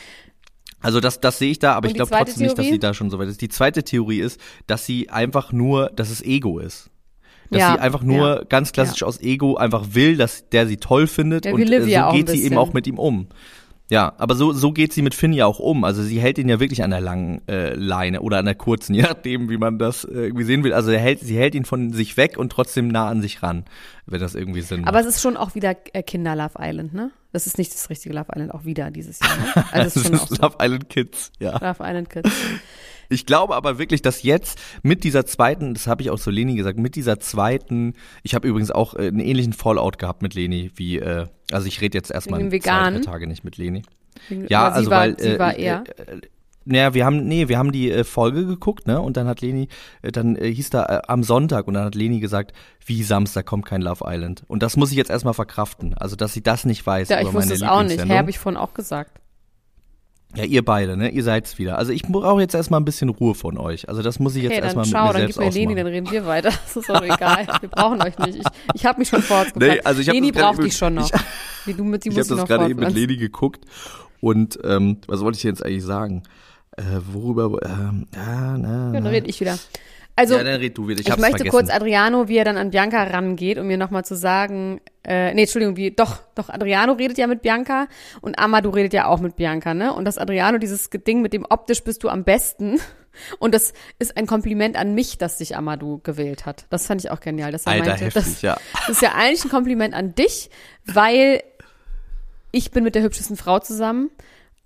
Also 0.80 1.00
das, 1.00 1.20
das 1.20 1.38
sehe 1.38 1.50
ich 1.50 1.58
da, 1.58 1.74
aber 1.74 1.88
ich 1.88 1.94
glaube 1.94 2.10
trotzdem 2.10 2.42
nicht, 2.42 2.56
dass 2.56 2.64
Theorie? 2.64 2.72
sie 2.72 2.78
da 2.78 2.94
schon 2.94 3.10
so 3.10 3.18
weit 3.18 3.28
ist. 3.28 3.40
Die 3.40 3.48
zweite 3.48 3.82
Theorie 3.82 4.20
ist, 4.20 4.40
dass 4.66 4.86
sie 4.86 5.10
einfach 5.10 5.52
nur, 5.52 5.90
dass 5.90 6.10
es 6.10 6.22
Ego 6.22 6.58
ist. 6.58 6.90
Dass 7.50 7.60
Ja, 7.60 7.74
sie 7.74 7.80
einfach 7.80 8.02
nur 8.02 8.28
ja, 8.28 8.44
ganz 8.44 8.72
klassisch 8.72 9.02
aus 9.02 9.20
Ego 9.20 9.56
einfach 9.56 9.88
will, 9.92 10.16
dass 10.16 10.48
der 10.48 10.66
sie 10.66 10.76
toll 10.76 11.06
findet 11.06 11.44
Ja, 11.44 11.52
und 11.52 11.60
äh, 11.60 11.82
so 11.82 12.12
geht 12.12 12.28
sie 12.28 12.44
eben 12.44 12.56
auch 12.56 12.72
mit 12.72 12.86
ihm 12.86 12.98
um. 12.98 13.28
Ja, 13.90 14.14
aber 14.18 14.36
so, 14.36 14.52
so 14.52 14.70
geht 14.70 14.92
sie 14.92 15.02
mit 15.02 15.16
Finn 15.16 15.32
ja 15.32 15.46
auch 15.46 15.58
um. 15.58 15.82
Also 15.82 16.04
sie 16.04 16.20
hält 16.20 16.38
ihn 16.38 16.48
ja 16.48 16.60
wirklich 16.60 16.84
an 16.84 16.90
der 16.90 17.00
langen 17.00 17.42
äh, 17.48 17.74
Leine 17.74 18.22
oder 18.22 18.38
an 18.38 18.44
der 18.44 18.54
kurzen, 18.54 18.94
je 18.94 19.02
nachdem, 19.02 19.50
wie 19.50 19.56
man 19.58 19.78
das 19.78 20.04
äh, 20.04 20.12
irgendwie 20.12 20.44
sehen 20.44 20.62
will. 20.62 20.72
Also 20.72 20.92
hält, 20.92 21.18
sie 21.18 21.36
hält 21.36 21.56
ihn 21.56 21.64
von 21.64 21.92
sich 21.92 22.16
weg 22.16 22.38
und 22.38 22.52
trotzdem 22.52 22.86
nah 22.86 23.08
an 23.08 23.20
sich 23.20 23.42
ran, 23.42 23.64
wenn 24.06 24.20
das 24.20 24.36
irgendwie 24.36 24.60
Sinn 24.60 24.82
macht. 24.82 24.88
Aber 24.88 25.00
es 25.00 25.06
ist 25.06 25.20
schon 25.20 25.36
auch 25.36 25.56
wieder 25.56 25.74
äh, 25.92 26.04
Kinder 26.04 26.36
Love 26.36 26.54
Island, 26.58 26.94
ne? 26.94 27.10
Das 27.32 27.46
ist 27.46 27.58
nicht 27.58 27.74
das 27.74 27.90
richtige 27.90 28.14
Love 28.14 28.28
Island, 28.32 28.54
auch 28.54 28.64
wieder 28.64 28.92
dieses 28.92 29.18
Jahr. 29.18 29.36
Ne? 29.36 29.64
Also 29.72 29.86
es 29.86 29.96
ist 29.96 30.06
schon 30.06 30.18
auch 30.20 30.28
so. 30.28 30.36
Love 30.36 30.56
Island 30.62 30.88
Kids, 30.88 31.32
ja. 31.40 31.52
Love 31.52 31.82
Island 31.82 32.10
Kids. 32.10 32.30
Ich 33.10 33.26
glaube 33.26 33.56
aber 33.56 33.78
wirklich, 33.78 34.02
dass 34.02 34.22
jetzt 34.22 34.58
mit 34.82 35.04
dieser 35.04 35.26
zweiten, 35.26 35.74
das 35.74 35.86
habe 35.86 36.02
ich 36.02 36.10
auch 36.10 36.18
zu 36.18 36.30
Leni 36.30 36.54
gesagt, 36.54 36.78
mit 36.78 36.94
dieser 36.94 37.18
zweiten, 37.20 37.94
ich 38.22 38.34
habe 38.34 38.48
übrigens 38.48 38.70
auch 38.70 38.94
äh, 38.94 39.08
einen 39.08 39.20
ähnlichen 39.20 39.52
Fallout 39.52 39.98
gehabt 39.98 40.22
mit 40.22 40.34
Leni, 40.34 40.70
wie, 40.76 40.98
äh, 40.98 41.26
also 41.50 41.66
ich 41.66 41.80
rede 41.80 41.98
jetzt 41.98 42.10
erstmal 42.10 42.40
Wegen 42.40 42.62
zwei, 42.62 42.90
drei? 42.90 43.00
Tage 43.00 43.26
nicht 43.26 43.44
mit 43.44 43.58
Leni. 43.58 43.82
Ja, 44.48 44.66
Aber 44.66 44.74
also 44.74 44.84
sie 44.84 44.90
war, 44.90 45.00
weil 45.00 45.18
sie 45.18 45.28
äh, 45.28 45.38
war 45.38 45.56
äh, 45.56 45.62
eher. 45.62 45.84
Äh, 46.06 46.20
naja, 46.66 46.94
wir 46.94 47.04
haben, 47.04 47.26
nee, 47.26 47.48
wir 47.48 47.58
haben 47.58 47.72
die 47.72 47.90
äh, 47.90 48.04
Folge 48.04 48.46
geguckt, 48.46 48.86
ne? 48.86 49.00
Und 49.00 49.16
dann 49.16 49.26
hat 49.26 49.40
Leni, 49.40 49.68
äh, 50.02 50.12
dann 50.12 50.36
äh, 50.36 50.52
hieß 50.52 50.70
da 50.70 50.84
äh, 50.84 51.02
am 51.08 51.22
Sonntag 51.22 51.66
und 51.66 51.74
dann 51.74 51.84
hat 51.84 51.94
Leni 51.94 52.20
gesagt, 52.20 52.52
wie 52.84 53.02
Samstag 53.02 53.46
kommt 53.46 53.66
kein 53.66 53.82
Love 53.82 54.04
Island. 54.06 54.44
Und 54.46 54.62
das 54.62 54.76
muss 54.76 54.90
ich 54.90 54.96
jetzt 54.96 55.10
erstmal 55.10 55.34
verkraften. 55.34 55.94
Also, 55.94 56.16
dass 56.16 56.32
sie 56.32 56.42
das 56.42 56.64
nicht 56.64 56.86
weiß. 56.86 57.08
ja, 57.08 57.20
ich 57.20 57.32
wusste 57.32 57.54
es 57.54 57.62
auch 57.62 57.82
nicht. 57.82 58.04
Hä, 58.04 58.18
habe 58.18 58.30
ich 58.30 58.38
vorhin 58.38 58.58
auch 58.58 58.74
gesagt. 58.74 59.20
Ja, 60.36 60.44
ihr 60.44 60.64
beide, 60.64 60.96
ne? 60.96 61.08
Ihr 61.10 61.24
seid's 61.24 61.58
wieder. 61.58 61.76
Also 61.76 61.92
ich 61.92 62.02
brauche 62.02 62.40
jetzt 62.40 62.54
erstmal 62.54 62.80
ein 62.80 62.84
bisschen 62.84 63.08
Ruhe 63.08 63.34
von 63.34 63.58
euch. 63.58 63.88
Also 63.88 64.00
das 64.00 64.20
muss 64.20 64.36
ich 64.36 64.44
jetzt 64.44 64.52
Okay, 64.52 64.62
erstmal 64.62 64.84
mit 64.86 64.92
mir 64.94 65.00
dann 65.00 65.12
selbst 65.16 65.38
gib 65.38 65.46
mir 65.46 65.52
Leni, 65.52 65.74
dann 65.74 65.86
reden 65.88 66.10
wir 66.10 66.26
weiter. 66.26 66.50
Das 66.64 66.76
ist 66.76 66.88
doch 66.88 67.02
egal. 67.02 67.46
Wir 67.60 67.68
brauchen 67.68 68.00
euch 68.00 68.16
nicht. 68.18 68.36
Ich, 68.38 68.44
ich 68.74 68.86
habe 68.86 69.00
mich 69.00 69.08
schon 69.08 69.22
vorausgeplant. 69.22 69.74
Nee, 69.74 69.80
also 69.82 70.00
ich 70.00 70.06
Leni 70.06 70.30
braucht 70.30 70.62
dich 70.62 70.76
schon 70.76 70.94
noch. 70.94 71.10
ich- 71.66 71.76
du 71.76 71.84
mit 71.84 72.04
die 72.04 72.10
Ich 72.10 72.18
habe 72.18 72.28
das 72.28 72.46
gerade 72.46 72.70
eben 72.70 72.78
mit. 72.80 72.92
Leni 72.94 73.16
geguckt 73.16 73.64
und 74.20 74.58
ähm, 74.64 74.98
was 75.08 75.20
wollte 75.20 75.36
ich 75.36 75.42
jetzt 75.44 75.64
eigentlich 75.64 75.84
sagen? 75.84 76.22
Äh, 76.76 76.82
worüber? 77.12 77.58
Ähm, 77.64 78.06
ja, 78.14 78.56
na, 78.56 78.86
Ja, 78.86 78.92
dann 78.92 79.06
rede 79.06 79.28
ich 79.28 79.40
wieder. 79.40 79.58
Also, 80.20 80.36
ja, 80.36 80.44
dann 80.44 80.60
red 80.60 80.76
du 80.76 80.86
wieder. 80.86 81.00
Ich, 81.00 81.08
ich, 81.08 81.16
möchte 81.16 81.38
vergessen. 81.38 81.50
kurz 81.50 81.70
Adriano, 81.70 82.28
wie 82.28 82.36
er 82.36 82.44
dann 82.44 82.58
an 82.58 82.70
Bianca 82.70 83.02
rangeht, 83.04 83.56
um 83.56 83.66
mir 83.66 83.78
nochmal 83.78 84.04
zu 84.04 84.14
sagen, 84.14 84.82
äh, 85.02 85.32
nee, 85.32 85.42
Entschuldigung, 85.42 85.76
wie, 85.78 85.92
doch, 85.92 86.18
doch, 86.34 86.50
Adriano 86.50 86.92
redet 86.92 87.16
ja 87.16 87.26
mit 87.26 87.40
Bianca 87.40 87.88
und 88.20 88.38
Amadou 88.38 88.68
redet 88.68 88.92
ja 88.92 89.06
auch 89.06 89.20
mit 89.20 89.36
Bianca, 89.36 89.72
ne? 89.72 89.94
Und 89.94 90.04
das 90.04 90.18
Adriano, 90.18 90.58
dieses 90.58 90.90
Ding 90.90 91.22
mit 91.22 91.32
dem 91.32 91.46
optisch 91.48 91.82
bist 91.84 92.04
du 92.04 92.10
am 92.10 92.24
besten. 92.24 92.78
Und 93.40 93.54
das 93.54 93.74
ist 93.98 94.16
ein 94.16 94.26
Kompliment 94.26 94.76
an 94.76 94.94
mich, 94.94 95.18
dass 95.18 95.38
sich 95.38 95.56
Amadou 95.56 95.98
gewählt 95.98 96.46
hat. 96.46 96.64
Das 96.70 96.86
fand 96.86 97.04
ich 97.04 97.10
auch 97.10 97.18
genial. 97.18 97.50
Dass 97.50 97.66
er 97.66 97.72
Alter, 97.72 97.88
meinte, 97.88 98.04
heftig, 98.04 98.24
das, 98.24 98.42
ja. 98.42 98.56
das 98.72 98.88
ist 98.96 99.02
ja 99.02 99.12
eigentlich 99.14 99.44
ein 99.44 99.50
Kompliment 99.50 99.94
an 99.94 100.14
dich, 100.14 100.48
weil 100.86 101.42
ich 102.52 102.70
bin 102.70 102.84
mit 102.84 102.94
der 102.94 103.02
hübschesten 103.02 103.36
Frau 103.36 103.58
zusammen 103.58 104.10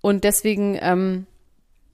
und 0.03 0.25
deswegen, 0.25 0.79
ähm, 0.81 1.27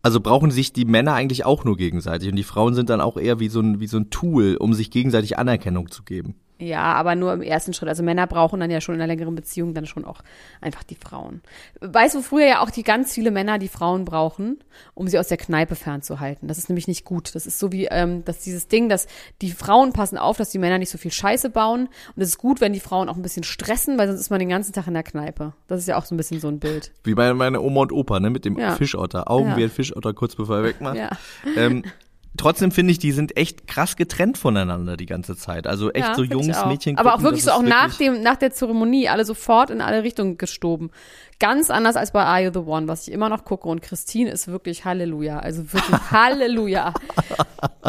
Also 0.02 0.20
brauchen 0.20 0.50
sich 0.50 0.72
die 0.72 0.86
Männer 0.86 1.14
eigentlich 1.14 1.44
auch 1.44 1.64
nur 1.64 1.76
gegenseitig 1.76 2.30
und 2.30 2.36
die 2.36 2.42
Frauen 2.42 2.74
sind 2.74 2.88
dann 2.88 3.00
auch 3.00 3.16
eher 3.16 3.38
wie 3.38 3.48
so 3.48 3.60
ein 3.60 3.80
wie 3.80 3.86
so 3.86 3.98
ein 3.98 4.10
Tool, 4.10 4.56
um 4.56 4.72
sich 4.72 4.90
gegenseitig 4.90 5.38
Anerkennung 5.38 5.90
zu 5.90 6.02
geben. 6.02 6.36
Ja, 6.60 6.92
aber 6.92 7.14
nur 7.14 7.32
im 7.32 7.42
ersten 7.42 7.72
Schritt. 7.72 7.88
Also 7.88 8.02
Männer 8.02 8.26
brauchen 8.26 8.60
dann 8.60 8.70
ja 8.70 8.80
schon 8.80 8.94
in 8.94 9.00
einer 9.00 9.08
längeren 9.08 9.34
Beziehung 9.34 9.72
dann 9.74 9.86
schon 9.86 10.04
auch 10.04 10.20
einfach 10.60 10.82
die 10.84 10.94
Frauen. 10.94 11.40
Weißt 11.80 12.14
du, 12.14 12.20
früher 12.22 12.46
ja 12.46 12.60
auch 12.60 12.70
die 12.70 12.82
ganz 12.82 13.14
viele 13.14 13.30
Männer, 13.30 13.58
die 13.58 13.68
Frauen 13.68 14.04
brauchen, 14.04 14.58
um 14.94 15.08
sie 15.08 15.18
aus 15.18 15.28
der 15.28 15.38
Kneipe 15.38 15.74
fernzuhalten. 15.74 16.46
Das 16.48 16.58
ist 16.58 16.68
nämlich 16.68 16.86
nicht 16.86 17.04
gut. 17.04 17.34
Das 17.34 17.46
ist 17.46 17.58
so 17.58 17.72
wie, 17.72 17.86
ähm, 17.86 18.24
dass 18.26 18.40
dieses 18.40 18.68
Ding, 18.68 18.88
dass 18.90 19.06
die 19.40 19.52
Frauen 19.52 19.92
passen 19.94 20.18
auf, 20.18 20.36
dass 20.36 20.50
die 20.50 20.58
Männer 20.58 20.76
nicht 20.78 20.90
so 20.90 20.98
viel 20.98 21.10
Scheiße 21.12 21.48
bauen. 21.50 21.88
Und 22.14 22.22
es 22.22 22.28
ist 22.28 22.38
gut, 22.38 22.60
wenn 22.60 22.72
die 22.74 22.80
Frauen 22.80 23.08
auch 23.08 23.16
ein 23.16 23.22
bisschen 23.22 23.42
stressen, 23.44 23.96
weil 23.98 24.06
sonst 24.08 24.20
ist 24.20 24.30
man 24.30 24.38
den 24.38 24.50
ganzen 24.50 24.72
Tag 24.74 24.86
in 24.86 24.94
der 24.94 25.02
Kneipe. 25.02 25.54
Das 25.66 25.80
ist 25.80 25.88
ja 25.88 25.96
auch 25.96 26.04
so 26.04 26.14
ein 26.14 26.18
bisschen 26.18 26.40
so 26.40 26.48
ein 26.48 26.58
Bild. 26.60 26.92
Wie 27.04 27.14
bei 27.14 27.32
meine 27.32 27.60
Oma 27.62 27.80
und 27.80 27.92
Opa, 27.92 28.20
ne, 28.20 28.28
mit 28.30 28.44
dem 28.44 28.58
Ja. 28.58 28.74
Fischotter. 28.76 29.30
Augen 29.30 29.48
Ja. 29.50 29.56
wie 29.56 29.64
ein 29.64 29.70
Fischotter, 29.70 30.12
kurz 30.12 30.36
bevor 30.36 30.58
er 30.58 30.64
wegmacht. 30.64 30.96
Ja. 30.96 31.10
Ähm, 31.56 31.84
trotzdem 32.36 32.70
finde 32.70 32.92
ich, 32.92 32.98
die 32.98 33.12
sind 33.12 33.36
echt 33.36 33.66
krass 33.66 33.96
getrennt 33.96 34.38
voneinander 34.38 34.96
die 34.96 35.06
ganze 35.06 35.36
Zeit. 35.36 35.66
Also 35.66 35.90
echt 35.90 36.08
ja, 36.08 36.14
so 36.14 36.22
Jungs. 36.22 36.64
Mädchen. 36.66 36.96
Aber 36.98 37.14
auch 37.14 37.22
wirklich 37.22 37.44
so 37.44 37.52
auch 37.52 37.62
nach 37.62 37.96
dem, 37.96 38.22
nach 38.22 38.36
der 38.36 38.52
Zeremonie 38.52 39.08
alle 39.08 39.24
sofort 39.24 39.70
in 39.70 39.80
alle 39.80 40.02
Richtungen 40.02 40.38
gestoben. 40.38 40.90
Ganz 41.38 41.70
anders 41.70 41.96
als 41.96 42.12
bei 42.12 42.22
Are 42.22 42.42
You 42.42 42.50
the 42.52 42.60
One, 42.60 42.88
was 42.88 43.08
ich 43.08 43.14
immer 43.14 43.28
noch 43.28 43.44
gucke. 43.44 43.68
Und 43.68 43.82
Christine 43.82 44.30
ist 44.30 44.48
wirklich 44.48 44.84
Halleluja. 44.84 45.38
Also 45.38 45.72
wirklich 45.72 46.00
Halleluja. 46.10 46.94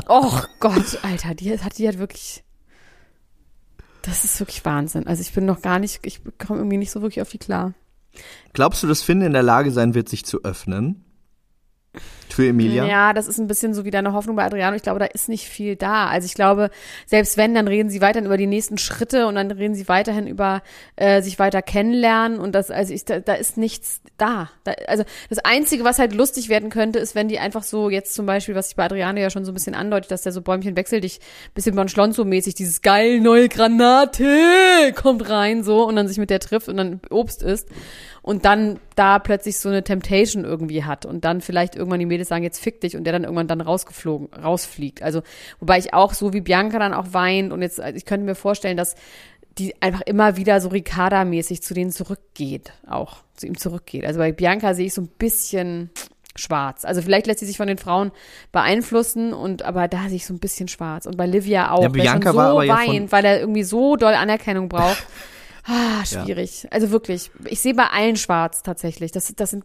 Och 0.07 0.47
Gott, 0.59 0.99
Alter, 1.03 1.35
die 1.35 1.57
hat, 1.59 1.77
die 1.77 1.87
hat 1.87 1.99
wirklich. 1.99 2.43
Das 4.03 4.23
ist 4.23 4.39
wirklich 4.39 4.65
Wahnsinn. 4.65 5.05
Also 5.05 5.21
ich 5.21 5.31
bin 5.31 5.45
noch 5.45 5.61
gar 5.61 5.77
nicht, 5.77 5.99
ich 6.03 6.21
komme 6.39 6.59
irgendwie 6.59 6.77
nicht 6.77 6.91
so 6.91 7.01
wirklich 7.03 7.21
auf 7.21 7.29
die 7.29 7.37
klar. 7.37 7.73
Glaubst 8.53 8.81
du, 8.81 8.87
dass 8.87 9.03
Finn 9.03 9.21
in 9.21 9.33
der 9.33 9.43
Lage 9.43 9.71
sein 9.71 9.93
wird, 9.93 10.09
sich 10.09 10.25
zu 10.25 10.43
öffnen? 10.43 11.05
Für 12.29 12.47
Emilia? 12.47 12.85
Ja, 12.85 13.13
das 13.13 13.27
ist 13.27 13.39
ein 13.39 13.47
bisschen 13.47 13.73
so 13.73 13.83
wie 13.83 13.91
deine 13.91 14.13
Hoffnung 14.13 14.37
bei 14.37 14.45
Adriano. 14.45 14.75
Ich 14.75 14.83
glaube, 14.83 14.99
da 14.99 15.05
ist 15.05 15.27
nicht 15.27 15.47
viel 15.47 15.75
da. 15.75 16.07
Also 16.07 16.25
ich 16.25 16.33
glaube, 16.33 16.69
selbst 17.05 17.35
wenn, 17.35 17.53
dann 17.53 17.67
reden 17.67 17.89
sie 17.89 17.99
weiterhin 17.99 18.25
über 18.25 18.37
die 18.37 18.47
nächsten 18.47 18.77
Schritte 18.77 19.27
und 19.27 19.35
dann 19.35 19.51
reden 19.51 19.75
sie 19.75 19.89
weiterhin 19.89 20.27
über 20.27 20.61
äh, 20.95 21.21
sich 21.21 21.39
weiter 21.39 21.61
kennenlernen 21.61 22.39
und 22.39 22.53
das, 22.53 22.71
also 22.71 22.93
ich, 22.93 23.03
da, 23.03 23.19
da 23.19 23.33
ist 23.33 23.57
nichts 23.57 23.99
da. 24.17 24.49
da. 24.63 24.71
Also 24.87 25.03
das 25.29 25.39
Einzige, 25.39 25.83
was 25.83 25.99
halt 25.99 26.13
lustig 26.13 26.47
werden 26.47 26.69
könnte, 26.69 26.99
ist, 26.99 27.15
wenn 27.15 27.27
die 27.27 27.39
einfach 27.39 27.63
so 27.63 27.89
jetzt 27.89 28.13
zum 28.13 28.25
Beispiel, 28.25 28.55
was 28.55 28.69
ich 28.69 28.75
bei 28.75 28.85
Adriano 28.85 29.19
ja 29.19 29.29
schon 29.29 29.43
so 29.43 29.51
ein 29.51 29.55
bisschen 29.55 29.75
andeutet, 29.75 30.11
dass 30.11 30.21
der 30.21 30.31
so 30.31 30.41
Bäumchen 30.41 30.77
wechselt, 30.77 31.03
dich 31.03 31.19
bisschen 31.53 31.75
Bon 31.75 31.89
Schlonzo-mäßig, 31.89 32.55
dieses 32.55 32.81
geil 32.81 33.19
neue 33.19 33.49
Granate 33.49 34.93
kommt 34.95 35.29
rein 35.29 35.63
so 35.63 35.85
und 35.85 35.97
dann 35.97 36.07
sich 36.07 36.17
mit 36.17 36.29
der 36.29 36.39
trifft 36.39 36.69
und 36.69 36.77
dann 36.77 37.01
Obst 37.09 37.43
isst 37.43 37.67
und 38.21 38.45
dann 38.45 38.79
da 38.95 39.17
plötzlich 39.19 39.57
so 39.57 39.69
eine 39.69 39.83
Temptation 39.83 40.43
irgendwie 40.45 40.83
hat 40.83 41.05
und 41.05 41.25
dann 41.25 41.41
vielleicht 41.41 41.75
irgendwann 41.75 41.99
die 41.99 42.05
Mädels 42.05 42.29
sagen, 42.29 42.43
jetzt 42.43 42.59
fick 42.59 42.79
dich 42.81 42.95
und 42.95 43.03
der 43.03 43.13
dann 43.13 43.23
irgendwann 43.23 43.47
dann 43.47 43.61
rausgeflogen, 43.61 44.29
rausfliegt. 44.33 45.01
Also, 45.01 45.21
wobei 45.59 45.79
ich 45.79 45.93
auch 45.93 46.13
so 46.13 46.31
wie 46.33 46.41
Bianca 46.41 46.77
dann 46.79 46.93
auch 46.93 47.07
weint 47.13 47.51
und 47.51 47.61
jetzt, 47.61 47.79
also 47.81 47.95
ich 47.97 48.05
könnte 48.05 48.25
mir 48.25 48.35
vorstellen, 48.35 48.77
dass 48.77 48.95
die 49.57 49.73
einfach 49.81 50.01
immer 50.01 50.37
wieder 50.37 50.61
so 50.61 50.69
Ricarda-mäßig 50.69 51.61
zu 51.61 51.73
denen 51.73 51.91
zurückgeht, 51.91 52.71
auch 52.87 53.17
zu 53.35 53.47
ihm 53.47 53.57
zurückgeht. 53.57 54.05
Also 54.05 54.19
bei 54.19 54.31
Bianca 54.31 54.73
sehe 54.73 54.85
ich 54.85 54.93
so 54.93 55.01
ein 55.01 55.09
bisschen 55.17 55.89
schwarz. 56.37 56.85
Also 56.85 57.01
vielleicht 57.01 57.27
lässt 57.27 57.39
sie 57.39 57.45
sich 57.45 57.57
von 57.57 57.67
den 57.67 57.77
Frauen 57.77 58.11
beeinflussen 58.53 59.33
und 59.33 59.63
aber 59.63 59.87
da 59.87 60.03
sehe 60.07 60.15
ich 60.15 60.25
so 60.25 60.33
ein 60.33 60.39
bisschen 60.39 60.67
schwarz. 60.67 61.05
Und 61.05 61.17
bei 61.17 61.25
Livia 61.25 61.71
auch, 61.71 61.81
Ja, 61.83 61.89
Bianca 61.89 62.31
so 62.31 62.37
war 62.37 62.51
aber 62.51 62.63
ja 62.63 62.73
weint, 62.77 63.09
von- 63.09 63.11
weil 63.11 63.25
er 63.25 63.39
irgendwie 63.41 63.63
so 63.63 63.95
doll 63.95 64.13
Anerkennung 64.13 64.69
braucht. 64.69 65.05
Ah, 65.63 66.03
schwierig. 66.05 66.67
Also 66.71 66.91
wirklich. 66.91 67.31
Ich 67.45 67.59
sehe 67.59 67.73
bei 67.73 67.87
allen 67.87 68.15
schwarz 68.15 68.63
tatsächlich. 68.63 69.11
Das, 69.11 69.33
das 69.35 69.51
sind, 69.51 69.63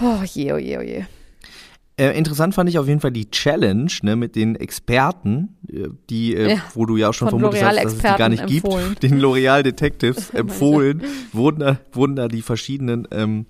oh 0.00 0.22
je, 0.24 0.52
oh 0.52 0.56
je, 0.56 0.78
oh 0.78 0.82
je. 0.82 1.04
Äh, 1.98 2.10
interessant 2.18 2.54
fand 2.54 2.68
ich 2.68 2.78
auf 2.78 2.86
jeden 2.86 3.00
Fall 3.00 3.10
die 3.10 3.30
Challenge 3.30 3.90
ne, 4.02 4.16
mit 4.16 4.36
den 4.36 4.54
Experten, 4.54 5.56
äh, 5.72 5.88
die, 6.10 6.34
äh, 6.34 6.50
Ja, 6.52 6.62
wo 6.74 6.84
du 6.84 6.98
ja 6.98 7.08
auch 7.08 7.14
schon 7.14 7.30
vermutet 7.30 7.64
hast, 7.64 7.82
dass 7.82 7.92
es 7.94 7.98
die 7.98 8.04
gar 8.04 8.28
nicht 8.28 8.42
empfohlen. 8.42 8.90
gibt, 8.90 9.02
den 9.02 9.18
L'Oreal 9.18 9.62
Detectives 9.62 10.28
empfohlen, 10.34 11.02
wurden 11.32 11.60
da, 11.60 11.80
wurden 11.92 12.14
da 12.16 12.28
die 12.28 12.42
verschiedenen, 12.42 13.08
ähm, 13.12 13.46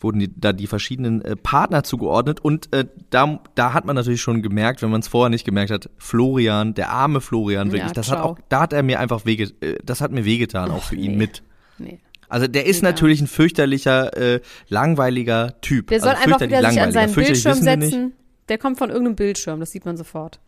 wurden 0.00 0.18
die, 0.18 0.30
da 0.34 0.52
die 0.52 0.66
verschiedenen 0.66 1.22
äh, 1.22 1.36
Partner 1.36 1.82
zugeordnet 1.82 2.40
und 2.40 2.72
äh, 2.72 2.86
da, 3.10 3.40
da 3.54 3.72
hat 3.72 3.84
man 3.84 3.96
natürlich 3.96 4.20
schon 4.20 4.42
gemerkt, 4.42 4.82
wenn 4.82 4.90
man 4.90 5.00
es 5.00 5.08
vorher 5.08 5.30
nicht 5.30 5.44
gemerkt 5.44 5.70
hat, 5.70 5.90
Florian, 5.98 6.74
der 6.74 6.90
arme 6.90 7.20
Florian, 7.20 7.72
wirklich, 7.72 7.88
Ja, 7.88 7.92
das 7.92 8.10
hat 8.10 8.20
auch, 8.20 8.38
da 8.48 8.60
hat 8.60 8.72
er 8.72 8.82
mir 8.82 9.00
einfach 9.00 9.24
wege, 9.24 9.52
äh, 9.60 9.76
das 9.84 10.00
hat 10.00 10.12
mir 10.12 10.24
wehgetan, 10.24 10.70
auch 10.70 10.82
für 10.82 10.96
ihn 10.96 11.12
nee. 11.12 11.18
mit. 11.18 11.42
Nee. 11.78 12.00
Also 12.28 12.46
der 12.46 12.66
ist 12.66 12.82
Mega. 12.82 12.92
natürlich 12.92 13.20
ein 13.20 13.26
fürchterlicher, 13.26 14.16
äh, 14.16 14.40
langweiliger 14.68 15.60
Typ. 15.60 15.88
Der 15.88 16.00
soll 16.00 16.10
also 16.10 16.22
einfach 16.22 16.40
wieder 16.40 16.70
sich 16.70 16.80
an 16.80 16.92
seinen 16.92 17.14
Bildschirm 17.14 17.54
setzen. 17.54 18.12
Der 18.48 18.58
kommt 18.58 18.78
von 18.78 18.90
irgendeinem 18.90 19.16
Bildschirm, 19.16 19.60
das 19.60 19.72
sieht 19.72 19.84
man 19.84 19.96
sofort. 19.96 20.40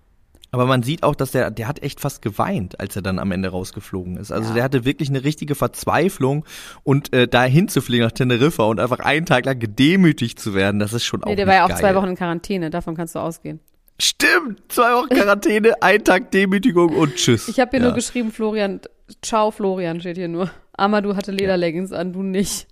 Aber 0.51 0.65
man 0.65 0.83
sieht 0.83 1.03
auch, 1.03 1.15
dass 1.15 1.33
der, 1.33 1.51
der 1.51 1.69
hat 1.69 1.83
echt 1.83 2.01
fast 2.01 2.23
geweint, 2.23 2.81
als 2.81 2.97
er 2.97 3.03
dann 3.03 3.19
am 3.19 3.33
Ende 3.33 3.51
rausgeflogen 3.51 4.17
ist. 4.17 4.33
Also 4.33 4.49
Ja. 4.49 4.55
der 4.55 4.65
hatte 4.65 4.85
wirklich 4.87 5.11
eine 5.11 5.23
richtige 5.23 5.55
Verzweiflung 5.55 6.45
und 6.85 7.13
äh, 7.13 7.29
da 7.29 7.45
hinzufliegen 7.45 8.07
nach 8.07 8.13
Teneriffa 8.13 8.63
und 8.65 8.81
einfach 8.81 9.01
einen 9.01 9.27
Tag 9.27 9.45
lang 9.45 9.59
gedemütigt 9.59 10.41
zu 10.41 10.55
werden, 10.55 10.81
das 10.81 10.93
ist 10.95 11.05
schon 11.05 11.23
auch 11.23 11.29
Nee, 11.29 11.37
der 11.37 11.47
war 11.47 11.55
ja 11.55 11.65
auch 11.65 11.69
geil. 11.69 11.79
zwei 11.79 11.95
Wochen 11.95 12.09
in 12.09 12.17
Quarantäne, 12.17 12.71
davon 12.71 12.97
kannst 12.97 13.15
du 13.15 13.19
ausgehen. 13.19 13.61
Stimmt, 14.01 14.63
zwei 14.69 14.95
Wochen 14.95 15.09
Quarantäne, 15.09 15.75
ein 15.83 16.03
Tag 16.05 16.31
Demütigung 16.31 16.95
und 16.95 17.17
tschüss. 17.17 17.49
Ich 17.49 17.61
habe 17.61 17.71
hier 17.73 17.81
ja. 17.81 17.87
nur 17.87 17.95
geschrieben, 17.95 18.31
Florian, 18.33 18.81
ciao 19.23 19.51
Florian 19.51 20.01
steht 20.01 20.17
hier 20.17 20.29
nur. 20.29 20.51
Amadou 20.73 21.15
hatte 21.17 21.33
Lederleggings 21.33 21.93
an, 21.93 22.13
du 22.13 22.23
nicht. 22.23 22.69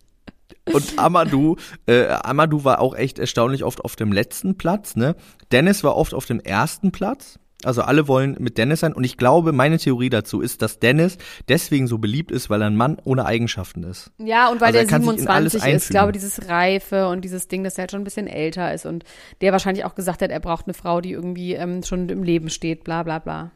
Und 0.73 0.99
Amadou, 0.99 1.57
äh, 1.87 2.07
Amadou 2.07 2.65
war 2.65 2.81
auch 2.81 2.95
echt 2.95 3.19
erstaunlich 3.19 3.65
oft 3.65 3.85
auf 3.85 3.97
dem 3.97 4.13
letzten 4.13 4.57
Platz, 4.57 4.97
ne? 4.97 5.15
Dennis 5.53 5.85
war 5.85 5.97
oft 5.97 6.15
auf 6.15 6.27
dem 6.27 6.41
ersten 6.41 6.91
Platz. 6.93 7.39
Also 7.67 7.83
alle 7.83 8.09
wollen 8.09 8.37
mit 8.39 8.59
Dennis 8.59 8.81
sein 8.81 8.93
und 8.93 9.05
ich 9.05 9.17
glaube, 9.17 9.53
meine 9.53 9.79
Theorie 9.79 10.09
dazu 10.09 10.41
ist, 10.41 10.63
dass 10.63 10.79
Dennis 10.79 11.19
deswegen 11.49 11.87
so 11.87 11.99
beliebt 11.99 12.31
ist, 12.31 12.49
weil 12.49 12.63
er 12.63 12.69
ein 12.69 12.77
Mann 12.77 12.99
ohne 13.05 13.27
Eigenschaften 13.27 13.83
ist. 13.83 14.11
Ja, 14.19 14.49
und 14.49 14.61
weil 14.61 14.69
Also 14.69 14.79
er 14.79 14.85
der 14.85 14.91
kann 14.91 15.03
sich 15.03 15.19
in 15.19 15.29
alles 15.29 15.53
27 15.53 15.55
ist. 15.55 15.55
Ich 15.67 15.73
einfügen. 15.75 15.91
glaube, 15.93 16.13
dieses 16.13 16.49
Reife 16.49 17.09
und 17.09 17.25
dieses 17.25 17.49
Ding, 17.49 17.65
dass 17.65 17.75
er 17.77 17.83
halt 17.83 17.91
schon 17.91 18.01
ein 18.01 18.05
bisschen 18.05 18.27
älter 18.27 18.73
ist 18.73 18.87
und 18.87 19.05
der 19.41 19.53
wahrscheinlich 19.53 19.85
auch 19.85 19.95
gesagt 19.95 20.23
hat, 20.23 20.31
er 20.31 20.41
braucht 20.41 20.67
eine 20.67 20.75
Frau, 20.75 21.01
die 21.01 21.13
irgendwie 21.13 21.55
ähm, 21.55 21.83
schon 21.83 22.09
im 22.09 22.23
Leben 22.23 22.49
steht, 22.51 22.85
bla 22.85 23.03
bla 23.03 23.19
bla. 23.19 23.51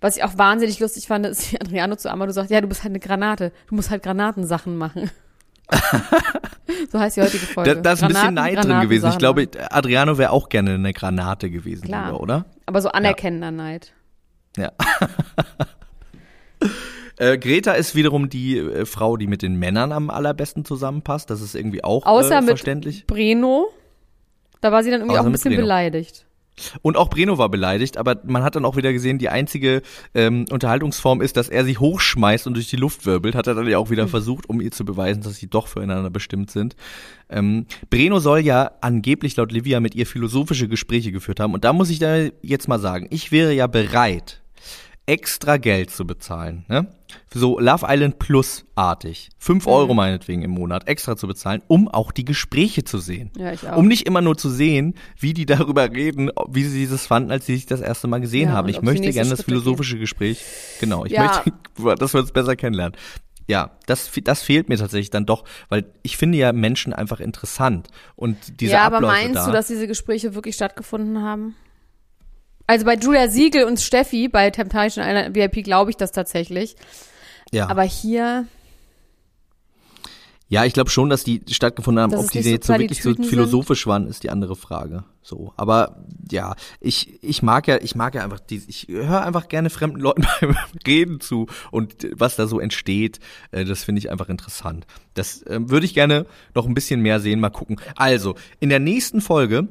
Was 0.00 0.16
ich 0.16 0.24
auch 0.24 0.36
wahnsinnig 0.36 0.80
lustig 0.80 1.06
fand, 1.06 1.26
ist, 1.26 1.52
wie 1.52 1.60
Adriano 1.60 1.96
zu 1.96 2.10
Amadou 2.10 2.32
sagt, 2.32 2.50
ja, 2.50 2.60
du 2.60 2.66
bist 2.68 2.82
halt 2.82 2.90
eine 2.90 3.00
Granate. 3.00 3.52
Du 3.68 3.74
musst 3.74 3.90
halt 3.90 4.02
Granatensachen 4.02 4.76
machen. 4.76 5.10
so 6.92 6.98
heißt 6.98 7.16
die 7.16 7.22
heutige 7.22 7.46
Folge. 7.46 7.76
Da, 7.76 7.80
da 7.80 7.92
ist 7.92 8.02
ein 8.02 8.08
bisschen 8.08 8.34
Granaten, 8.34 8.54
Neid 8.56 8.64
drin 8.64 8.80
gewesen. 8.80 9.10
Ich 9.10 9.18
glaube. 9.18 9.48
Adriano 9.70 10.18
wäre 10.18 10.30
auch 10.30 10.48
gerne 10.48 10.74
eine 10.74 10.92
Granate 10.92 11.50
gewesen, 11.50 11.84
Klar. 11.86 12.06
lieber, 12.06 12.20
oder? 12.20 12.46
Aber 12.70 12.82
so 12.82 12.90
anerkennender 12.90 13.50
Neid. 13.50 13.92
Ja. 14.56 14.70
äh, 17.16 17.36
Greta 17.36 17.72
ist 17.72 17.96
wiederum 17.96 18.28
die 18.28 18.58
äh, 18.58 18.86
Frau, 18.86 19.16
die 19.16 19.26
mit 19.26 19.42
den 19.42 19.56
Männern 19.56 19.90
am 19.90 20.08
allerbesten 20.08 20.64
zusammenpasst. 20.64 21.30
Das 21.30 21.40
ist 21.40 21.56
irgendwie 21.56 21.82
auch 21.82 22.06
Außer 22.06 22.36
äh, 22.36 22.40
mit 22.42 22.50
verständlich. 22.50 23.08
Breno. 23.08 23.72
Da 24.60 24.70
war 24.70 24.84
sie 24.84 24.92
dann 24.92 25.00
irgendwie 25.00 25.14
Außer 25.14 25.22
auch 25.22 25.26
ein 25.26 25.32
mit 25.32 25.40
bisschen 25.40 25.50
Breno. 25.50 25.62
beleidigt. 25.62 26.26
Und 26.82 26.96
auch 26.96 27.08
Breno 27.08 27.38
war 27.38 27.48
beleidigt, 27.48 27.96
aber 27.96 28.20
man 28.24 28.42
hat 28.42 28.56
dann 28.56 28.64
auch 28.64 28.76
wieder 28.76 28.92
gesehen, 28.92 29.18
die 29.18 29.28
einzige 29.28 29.82
ähm, 30.14 30.46
Unterhaltungsform 30.50 31.20
ist, 31.20 31.36
dass 31.36 31.48
er 31.48 31.64
sie 31.64 31.78
hochschmeißt 31.78 32.46
und 32.46 32.54
durch 32.54 32.68
die 32.68 32.76
Luft 32.76 33.06
wirbelt. 33.06 33.34
Hat 33.34 33.46
er 33.46 33.54
dann 33.54 33.68
ja 33.68 33.78
auch 33.78 33.90
wieder 33.90 34.08
versucht, 34.08 34.48
um 34.48 34.60
ihr 34.60 34.70
zu 34.70 34.84
beweisen, 34.84 35.22
dass 35.22 35.36
sie 35.36 35.48
doch 35.48 35.66
füreinander 35.68 36.10
bestimmt 36.10 36.50
sind. 36.50 36.76
Ähm, 37.28 37.66
Breno 37.90 38.18
soll 38.18 38.40
ja 38.40 38.72
angeblich 38.80 39.36
laut 39.36 39.52
Livia 39.52 39.80
mit 39.80 39.94
ihr 39.94 40.06
philosophische 40.06 40.68
Gespräche 40.68 41.12
geführt 41.12 41.40
haben. 41.40 41.54
Und 41.54 41.64
da 41.64 41.72
muss 41.72 41.90
ich 41.90 41.98
da 41.98 42.26
jetzt 42.42 42.68
mal 42.68 42.78
sagen, 42.80 43.06
ich 43.10 43.32
wäre 43.32 43.52
ja 43.52 43.66
bereit, 43.66 44.39
extra 45.10 45.56
Geld 45.56 45.90
zu 45.90 46.06
bezahlen. 46.06 46.64
Ne? 46.68 46.86
So 47.34 47.58
Love 47.58 47.86
Island 47.88 48.20
Plus 48.20 48.64
artig. 48.76 49.28
Fünf 49.38 49.66
Mhm. 49.66 49.72
Euro 49.72 49.94
meinetwegen 49.94 50.42
im 50.42 50.52
Monat 50.52 50.86
extra 50.86 51.16
zu 51.16 51.26
bezahlen, 51.26 51.62
um 51.66 51.88
auch 51.88 52.12
die 52.12 52.24
Gespräche 52.24 52.84
zu 52.84 52.98
sehen. 52.98 53.32
Ja, 53.36 53.52
ich 53.52 53.68
auch. 53.68 53.76
Um 53.76 53.88
nicht 53.88 54.06
immer 54.06 54.20
nur 54.20 54.38
zu 54.38 54.48
sehen, 54.48 54.94
wie 55.18 55.34
die 55.34 55.46
darüber 55.46 55.90
reden, 55.90 56.30
wie 56.48 56.62
sie 56.62 56.78
dieses 56.78 57.06
fanden, 57.06 57.32
als 57.32 57.46
sie 57.46 57.56
sich 57.56 57.66
das 57.66 57.80
erste 57.80 58.06
Mal 58.06 58.20
gesehen 58.20 58.50
Ja, 58.50 58.54
haben. 58.54 58.68
Ich 58.68 58.82
möchte 58.82 59.10
gerne 59.10 59.30
das 59.30 59.40
Schritte 59.40 59.44
philosophische 59.50 59.98
Gespräch. 59.98 60.44
Genau, 60.78 61.04
ich 61.04 61.12
Ja. 61.12 61.22
möchte, 61.24 61.52
dass 61.98 62.14
wir 62.14 62.20
uns 62.20 62.30
besser 62.30 62.54
kennenlernen. 62.54 62.96
Ja, 63.48 63.72
das, 63.86 64.08
das 64.22 64.42
fehlt 64.44 64.68
mir 64.68 64.76
tatsächlich 64.78 65.10
dann 65.10 65.26
doch, 65.26 65.42
weil 65.68 65.86
ich 66.02 66.16
finde 66.16 66.38
ja 66.38 66.52
Menschen 66.52 66.92
einfach 66.92 67.18
interessant 67.18 67.88
und 68.14 68.60
diese 68.60 68.74
ja, 68.74 68.82
aber 68.82 68.98
Abläufe 68.98 69.12
meinst 69.14 69.34
da. 69.34 69.46
du, 69.46 69.52
dass 69.52 69.66
diese 69.66 69.88
Gespräche 69.88 70.36
wirklich 70.36 70.54
stattgefunden 70.54 71.20
haben? 71.20 71.56
Also 72.70 72.84
bei 72.84 72.94
Julia 72.94 73.26
Siegel 73.26 73.64
und 73.64 73.80
Steffi 73.80 74.28
bei 74.28 74.48
Temptation 74.50 75.04
Island 75.04 75.34
VIP 75.34 75.64
glaube 75.64 75.90
ich 75.90 75.96
das 75.96 76.12
tatsächlich. 76.12 76.76
ja. 77.50 77.68
Aber 77.68 77.82
hier, 77.82 78.46
Ja, 80.46 80.64
ich 80.64 80.72
glaube 80.72 80.88
schon, 80.88 81.10
dass 81.10 81.24
die 81.24 81.42
stattgefunden 81.50 82.00
haben. 82.00 82.14
Ob 82.14 82.30
die 82.30 82.38
jetzt 82.38 82.68
so 82.68 82.78
wirklich 82.78 83.02
so 83.02 83.12
philosophisch 83.14 83.88
waren, 83.88 84.06
ist 84.06 84.22
die 84.22 84.30
andere 84.30 84.54
Frage. 84.54 85.02
So, 85.20 85.52
aber 85.56 86.04
ja, 86.30 86.54
ich 86.78 87.18
ich 87.24 87.42
mag 87.42 87.66
ja, 87.66 87.78
ich 87.82 87.96
mag 87.96 88.14
ja 88.14 88.22
einfach 88.22 88.38
die, 88.38 88.62
ich 88.68 88.86
höre 88.88 89.22
einfach 89.22 89.48
gerne 89.48 89.68
fremden 89.68 89.98
Leuten 89.98 90.24
beim 90.40 90.56
Reden 90.86 91.20
zu 91.20 91.48
und 91.72 92.06
was 92.12 92.36
da 92.36 92.46
so 92.46 92.60
entsteht, 92.60 93.18
äh, 93.50 93.64
das 93.64 93.82
finde 93.82 93.98
ich 93.98 94.12
einfach 94.12 94.28
interessant. 94.28 94.86
Das 95.14 95.44
ähm, 95.48 95.70
würde 95.70 95.86
ich 95.86 95.94
gerne 95.94 96.24
noch 96.54 96.68
ein 96.68 96.74
bisschen 96.74 97.00
mehr 97.00 97.18
sehen, 97.18 97.40
mal 97.40 97.50
gucken. 97.50 97.80
Also 97.96 98.36
in 98.60 98.68
der 98.68 98.78
nächsten 98.78 99.20
Folge 99.20 99.66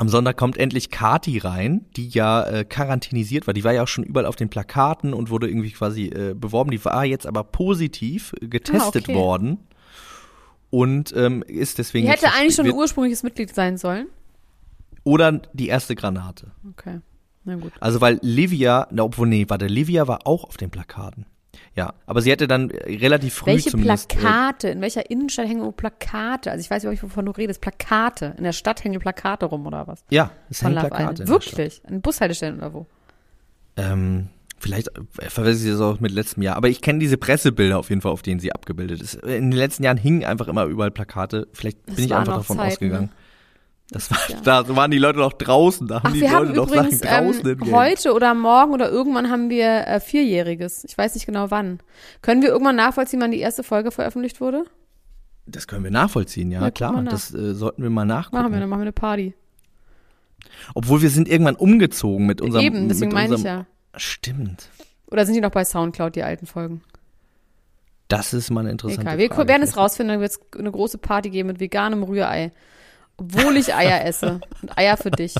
am 0.00 0.08
Sonntag 0.08 0.36
kommt 0.38 0.56
endlich 0.56 0.90
Kati 0.90 1.38
rein, 1.38 1.84
die 1.96 2.08
ja 2.08 2.42
äh, 2.44 2.64
quarantänisiert 2.64 3.46
war. 3.46 3.52
Die 3.54 3.64
war 3.64 3.72
ja 3.74 3.82
auch 3.82 3.88
schon 3.88 4.02
überall 4.02 4.24
auf 4.26 4.34
den 4.36 4.48
Plakaten 4.48 5.12
und 5.12 5.28
wurde 5.30 5.46
irgendwie 5.48 5.70
quasi 5.72 6.06
äh, 6.06 6.34
beworben. 6.34 6.70
Die 6.70 6.82
war 6.84 7.04
jetzt 7.04 7.26
aber 7.26 7.44
positiv 7.44 8.32
getestet 8.40 9.08
Ah, 9.08 9.12
okay. 9.12 9.14
worden 9.14 9.58
und 10.70 11.12
ähm, 11.16 11.42
ist 11.46 11.78
deswegen 11.78 12.06
die 12.06 12.12
hätte 12.12 12.32
eigentlich 12.32 12.54
schon 12.54 12.66
ein 12.66 12.72
ursprüngliches 12.72 13.22
Mitglied 13.22 13.54
sein 13.54 13.76
sollen. 13.76 14.06
oder 15.04 15.32
die 15.52 15.68
erste 15.68 15.94
Granate. 15.96 16.50
Okay, 16.70 17.00
na 17.44 17.56
gut. 17.56 17.72
Also 17.80 18.00
weil 18.00 18.18
Livia, 18.22 18.86
na, 18.90 19.02
obwohl 19.02 19.28
nee, 19.28 19.44
warte, 19.48 19.66
Livia 19.66 20.08
war 20.08 20.26
auch 20.26 20.44
auf 20.44 20.56
den 20.56 20.70
Plakaten. 20.70 21.26
Ja, 21.76 21.94
aber 22.06 22.20
sie 22.20 22.30
hätte 22.30 22.48
dann 22.48 22.70
äh, 22.70 22.96
relativ 22.96 23.34
früh 23.34 23.46
Welche 23.52 23.70
zumindest 23.70 24.12
äh, 24.12 24.16
Plakate? 24.16 24.68
In 24.70 24.80
welcher 24.80 25.08
Innenstadt 25.08 25.46
hängen 25.48 25.72
Plakate? 25.72 26.50
Also 26.50 26.60
ich 26.60 26.70
weiß 26.70 26.82
nicht, 26.84 27.02
wovon 27.02 27.26
du 27.26 27.32
redest. 27.32 27.60
Plakate. 27.60 28.34
In 28.38 28.44
der 28.44 28.52
Stadt 28.52 28.82
hängen 28.82 28.98
Plakate 29.00 29.46
rum 29.46 29.66
oder 29.66 29.86
was? 29.86 30.04
ja, 30.10 30.30
es 30.50 30.58
Von 30.60 30.76
hängen 30.76 30.88
Plakate. 30.88 31.28
Wirklich? 31.28 31.80
An 31.86 32.00
Bushaltestellen 32.00 32.58
oder 32.58 32.74
wo? 32.74 32.86
Ähm, 33.76 34.28
vielleicht 34.58 34.88
äh, 34.88 35.30
verwechsel 35.30 35.66
ich 35.66 35.72
das 35.72 35.80
auch 35.80 36.00
mit 36.00 36.10
letztem 36.12 36.42
Jahr, 36.42 36.56
aber 36.56 36.68
ich 36.68 36.82
kenne 36.82 36.98
diese 36.98 37.16
Pressebilder 37.16 37.78
auf 37.78 37.88
jeden 37.88 38.02
Fall, 38.02 38.12
auf 38.12 38.22
denen 38.22 38.40
sie 38.40 38.52
abgebildet 38.52 39.00
ist. 39.00 39.14
In 39.14 39.50
den 39.50 39.52
letzten 39.52 39.84
Jahren 39.84 39.96
hingen 39.96 40.24
einfach 40.24 40.48
immer 40.48 40.64
überall 40.64 40.90
Plakate. 40.90 41.46
Vielleicht 41.52 41.86
bin 41.86 41.94
Das 41.94 42.04
ich 42.04 42.10
waren 42.10 42.18
einfach 42.20 42.36
davon 42.38 42.58
ausgegangen. 42.60 43.06
ne? 43.06 43.12
Das 43.92 44.10
war, 44.10 44.18
Ja. 44.28 44.40
da 44.64 44.76
waren 44.76 44.90
die 44.92 44.98
Leute 44.98 45.18
noch 45.18 45.32
draußen, 45.32 45.86
da 45.88 45.96
haben 45.96 46.06
Ach, 46.08 46.12
die 46.12 46.20
wir 46.20 46.30
Leute 46.30 46.48
haben 46.50 46.54
noch 46.56 46.68
übrigens 46.68 47.00
Sachen 47.00 47.24
draußen 47.26 47.40
ähm, 47.40 47.46
hingehängt. 47.58 47.76
heute 47.76 48.12
oder 48.14 48.34
morgen 48.34 48.72
oder 48.72 48.88
irgendwann 48.88 49.30
haben 49.30 49.50
wir 49.50 49.86
äh, 49.88 49.98
Vierjähriges. 50.00 50.84
Ich 50.84 50.96
weiß 50.96 51.14
nicht 51.14 51.26
genau 51.26 51.50
wann. 51.50 51.80
Können 52.22 52.42
wir 52.42 52.50
irgendwann 52.50 52.76
nachvollziehen, 52.76 53.20
wann 53.20 53.32
die 53.32 53.40
erste 53.40 53.62
Folge 53.64 53.90
veröffentlicht 53.90 54.40
wurde? 54.40 54.64
Das 55.46 55.66
können 55.66 55.82
wir 55.82 55.90
nachvollziehen, 55.90 56.52
ja, 56.52 56.60
Ja, 56.62 56.70
klar. 56.70 57.02
Das 57.02 57.34
äh, 57.34 57.54
sollten 57.54 57.82
wir 57.82 57.90
mal 57.90 58.04
nachgucken. 58.04 58.36
Machen 58.36 58.52
wir, 58.52 58.60
dann 58.60 58.68
machen 58.68 58.80
wir 58.80 58.84
eine 58.84 58.92
Party. 58.92 59.34
Obwohl 60.74 61.02
wir 61.02 61.10
sind 61.10 61.28
irgendwann 61.28 61.56
umgezogen 61.56 62.26
mit 62.26 62.40
unserem 62.40 62.64
Eben, 62.64 62.88
deswegen 62.88 63.12
meine 63.12 63.34
ich 63.34 63.42
ja. 63.42 63.66
Stimmt. 63.96 64.68
Oder 65.10 65.26
sind 65.26 65.34
die 65.34 65.40
noch 65.40 65.50
bei 65.50 65.64
Soundcloud, 65.64 66.14
die 66.14 66.22
alten 66.22 66.46
Folgen? 66.46 66.82
Das 68.08 68.32
ist 68.32 68.50
mal 68.50 68.60
eine 68.60 68.70
interessante 68.70 69.02
Egal. 69.02 69.18
Wir 69.18 69.28
Frage. 69.28 69.48
werden 69.48 69.62
es 69.62 69.76
rausfinden, 69.76 70.14
dann 70.14 70.20
wird 70.20 70.32
es 70.32 70.40
eine 70.58 70.70
große 70.70 70.98
Party 70.98 71.30
geben 71.30 71.48
mit 71.48 71.60
veganem 71.60 72.02
Rührei. 72.02 72.52
Obwohl 73.20 73.58
ich 73.58 73.74
Eier 73.74 74.04
esse. 74.06 74.40
Und 74.62 74.78
Eier 74.78 74.96
für 74.96 75.10
dich. 75.10 75.34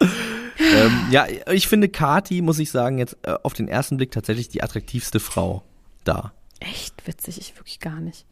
ähm, 0.00 1.08
ja, 1.10 1.26
ich 1.50 1.66
finde 1.66 1.88
Kati, 1.88 2.40
muss 2.40 2.60
ich 2.60 2.70
sagen, 2.70 2.98
jetzt 2.98 3.16
äh, 3.22 3.34
auf 3.42 3.52
den 3.52 3.66
ersten 3.66 3.96
Blick 3.96 4.12
tatsächlich 4.12 4.48
die 4.48 4.62
attraktivste 4.62 5.18
Frau 5.18 5.64
da. 6.04 6.32
Echt 6.60 7.04
witzig, 7.06 7.38
ich 7.38 7.56
wirklich 7.56 7.80
gar 7.80 8.00
nicht. 8.00 8.26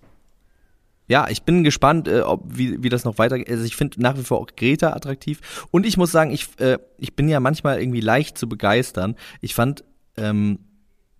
Ja, 1.09 1.29
ich 1.29 1.43
bin 1.43 1.65
gespannt, 1.65 2.07
äh, 2.07 2.21
ob, 2.21 2.43
wie, 2.47 2.83
wie 2.85 2.89
das 2.89 3.05
noch 3.05 3.19
weitergeht. 3.19 3.51
Also 3.51 3.65
ich 3.65 3.75
finde 3.75 4.01
nach 4.01 4.17
wie 4.17 4.23
vor 4.23 4.39
auch 4.39 4.47
Greta 4.57 4.93
attraktiv. 4.93 5.67
Und 5.73 5.85
ich 5.85 5.97
muss 5.97 6.13
sagen, 6.13 6.31
ich, 6.31 6.49
äh, 6.61 6.79
ich 6.99 7.17
bin 7.17 7.29
ja 7.29 7.41
manchmal 7.41 7.81
irgendwie 7.81 8.01
leicht 8.01 8.39
zu 8.39 8.49
begeistern. 8.49 9.17
Ich 9.41 9.57
fand 9.57 9.83
ähm, 10.17 10.61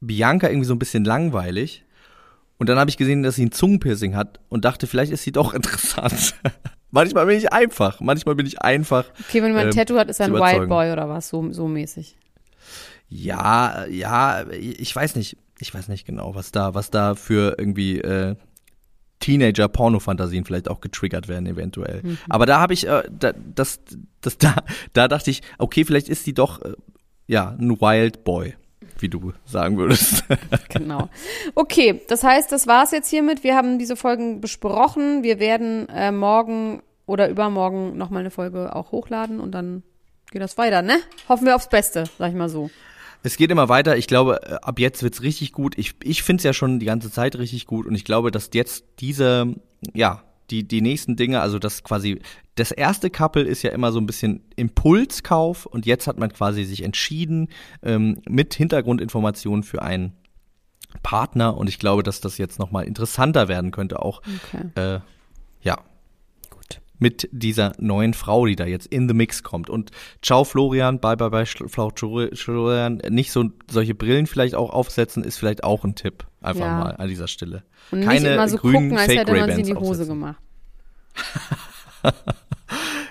Bianca 0.01 0.49
irgendwie 0.49 0.67
so 0.67 0.75
ein 0.75 0.79
bisschen 0.79 1.05
langweilig. 1.05 1.85
Und 2.59 2.69
dann 2.69 2.79
habe 2.79 2.89
ich 2.89 2.97
gesehen, 2.97 3.25
dass 3.25 3.35
sie 3.35 3.47
ein 3.47 3.53
Zungenpiercing 3.53 4.15
hat 4.15 4.39
und 4.49 4.65
dachte, 4.65 4.87
vielleicht 4.87 5.11
ist 5.11 5.25
sie 5.25 5.33
doch 5.33 5.55
interessant. 5.55 6.35
Manchmal 6.91 7.27
bin 7.27 7.39
ich 7.39 7.53
einfach. 7.53 8.01
Manchmal 8.01 8.35
bin 8.35 8.47
ich 8.47 8.63
einfach. 8.63 9.05
Okay, 9.29 9.43
wenn 9.43 9.53
man 9.53 9.63
ein 9.63 9.67
ähm, 9.69 9.75
Tattoo 9.75 9.99
hat, 9.99 10.09
ist 10.09 10.21
er 10.21 10.27
ein 10.27 10.35
Wild. 10.35 10.69
Boy 10.69 10.93
oder 10.93 11.09
was, 11.09 11.29
so, 11.29 11.53
so 11.53 11.69
mäßig. 11.69 12.17
Ja, 13.09 13.87
ja, 13.87 14.45
ich 14.51 14.95
weiß 14.95 15.17
nicht. 15.17 15.37
Ich 15.59 15.73
weiß 15.73 15.89
nicht 15.89 16.07
genau, 16.07 16.35
was 16.35 16.51
da, 16.51 16.75
was 16.75 16.91
da 16.91 17.15
für 17.15 17.55
irgendwie 17.59 17.99
äh, 17.99 18.37
Teenager-Porno-Fantasien 19.21 20.45
vielleicht 20.45 20.69
auch 20.69 20.81
getriggert 20.81 21.29
werden, 21.29 21.47
eventuell. 21.47 22.03
Mhm. 22.03 22.19
Aber 22.29 22.47
da 22.47 22.61
habe 22.61 22.75
ich, 22.75 22.87
äh, 22.87 23.03
da, 23.11 23.33
das, 23.33 23.81
das, 24.21 24.39
da, 24.39 24.57
da 24.93 25.09
dachte 25.09 25.31
ich, 25.31 25.43
okay, 25.59 25.85
vielleicht 25.85 26.09
ist 26.09 26.25
sie 26.25 26.35
doch, 26.35 26.63
äh, 26.63 26.75
ja, 27.27 27.57
ein 27.59 27.81
Wild 27.81 28.25
Boy, 28.25 28.55
wie 29.03 29.09
du 29.09 29.33
sagen 29.45 29.79
würdest. 29.79 30.25
Genau. 30.69 31.09
Okay, 31.55 32.03
das 32.09 32.23
heißt, 32.23 32.53
das 32.53 32.67
war's 32.67 32.91
jetzt 32.91 33.09
hiermit. 33.09 33.43
Wir 33.43 33.57
haben 33.57 33.79
diese 33.79 33.97
Folgen 33.97 34.41
besprochen. 34.41 35.23
Wir 35.23 35.41
werden 35.41 35.89
äh, 35.89 36.13
morgen 36.13 36.83
oder 37.07 37.29
übermorgen 37.29 37.97
nochmal 37.97 38.21
eine 38.21 38.31
Folge 38.31 38.75
auch 38.75 38.93
hochladen 38.93 39.41
und 39.41 39.53
dann 39.53 39.83
geht 40.31 40.43
das 40.43 40.59
weiter, 40.59 40.83
ne? 40.83 40.99
Hoffen 41.29 41.47
wir 41.47 41.57
aufs 41.57 41.69
Beste, 41.69 42.05
sag 42.19 42.31
ich 42.31 42.37
mal 42.37 42.49
so. 42.49 42.71
Es 43.23 43.37
geht 43.37 43.51
immer 43.51 43.69
weiter. 43.69 43.97
Ich 43.97 44.07
glaube, 44.07 44.41
äh, 44.43 44.55
ab 44.63 44.79
jetzt 44.79 45.03
wird's 45.03 45.23
richtig 45.23 45.53
gut. 45.53 45.79
Ich, 45.79 45.95
ich 46.03 46.23
finde 46.23 46.41
es 46.41 46.45
ja 46.45 46.53
schon 46.53 46.79
die 46.79 46.87
ganze 46.87 47.11
Zeit 47.11 47.37
richtig 47.37 47.67
gut 47.67 47.87
und 47.87 47.95
ich 47.95 48.05
glaube, 48.05 48.31
dass 48.31 48.51
jetzt 48.53 48.85
diese, 49.01 49.55
ja, 49.95 50.23
die, 50.51 50.67
die 50.67 50.81
nächsten 50.81 51.17
Dinge, 51.17 51.41
also 51.41 51.59
das 51.59 51.83
quasi, 51.83 52.21
das 52.55 52.71
erste 52.71 53.11
Couple 53.11 53.43
ist 53.43 53.63
ja 53.63 53.71
immer 53.71 53.93
so 53.93 54.01
ein 54.01 54.07
bisschen 54.07 54.43
Impulskauf 54.57 55.67
und 55.67 55.87
jetzt 55.87 56.07
hat 56.07 56.19
man 56.19 56.33
quasi 56.33 56.65
sich 56.65 56.83
entschieden 56.83 57.49
ähm, 57.83 58.23
mit 58.29 58.55
Hintergrundinformationen 58.55 59.63
für 59.63 59.83
einen 59.83 60.13
Partner 61.03 61.57
und 61.57 61.69
ich 61.69 61.79
glaube, 61.79 62.03
dass 62.03 62.21
das 62.21 62.39
jetzt 62.39 62.59
nochmal 62.59 62.85
interessanter 62.85 63.49
werden 63.49 63.71
könnte 63.71 64.01
auch. 64.01 64.23
Okay. 64.53 64.97
Äh. 64.97 65.01
Mit 66.99 67.29
dieser 67.33 67.73
neuen 67.79 68.15
Frau, 68.15 68.47
die 68.47 68.57
da 68.57 68.65
jetzt 68.67 68.87
in 68.87 69.09
the 69.09 69.15
Mix 69.15 69.43
kommt. 69.43 69.69
Und 69.71 69.91
ciao 70.23 70.45
Florian, 70.45 70.99
bye 71.01 71.17
bye 71.17 71.31
bye 71.31 71.45
Florian, 71.47 73.03
nicht 73.09 73.33
so 73.33 73.51
solche 73.71 73.95
Brillen 73.95 74.27
vielleicht 74.27 74.55
auch 74.55 74.71
aufsetzen, 74.71 75.25
ist 75.25 75.37
vielleicht 75.39 75.65
auch 75.65 75.85
ein 75.85 75.95
Tipp. 75.95 76.27
Einfach 76.41 76.65
Ja. 76.67 76.79
mal 76.79 76.91
an 76.97 77.09
dieser 77.09 77.29
Stelle. 77.29 77.65
Und 77.91 78.03
Keine 78.03 78.21
nicht 78.21 78.33
immer 78.33 78.49
so 78.49 78.57
grünen 78.59 78.91
gucken, 78.91 78.99
als 78.99 79.09
hätte 79.15 79.33
man 79.33 79.51
sie 79.53 79.61
in 79.61 79.67
die 79.67 79.75
Hose 79.75 80.03
aufsetzen. 80.03 80.09
gemacht. 80.09 80.37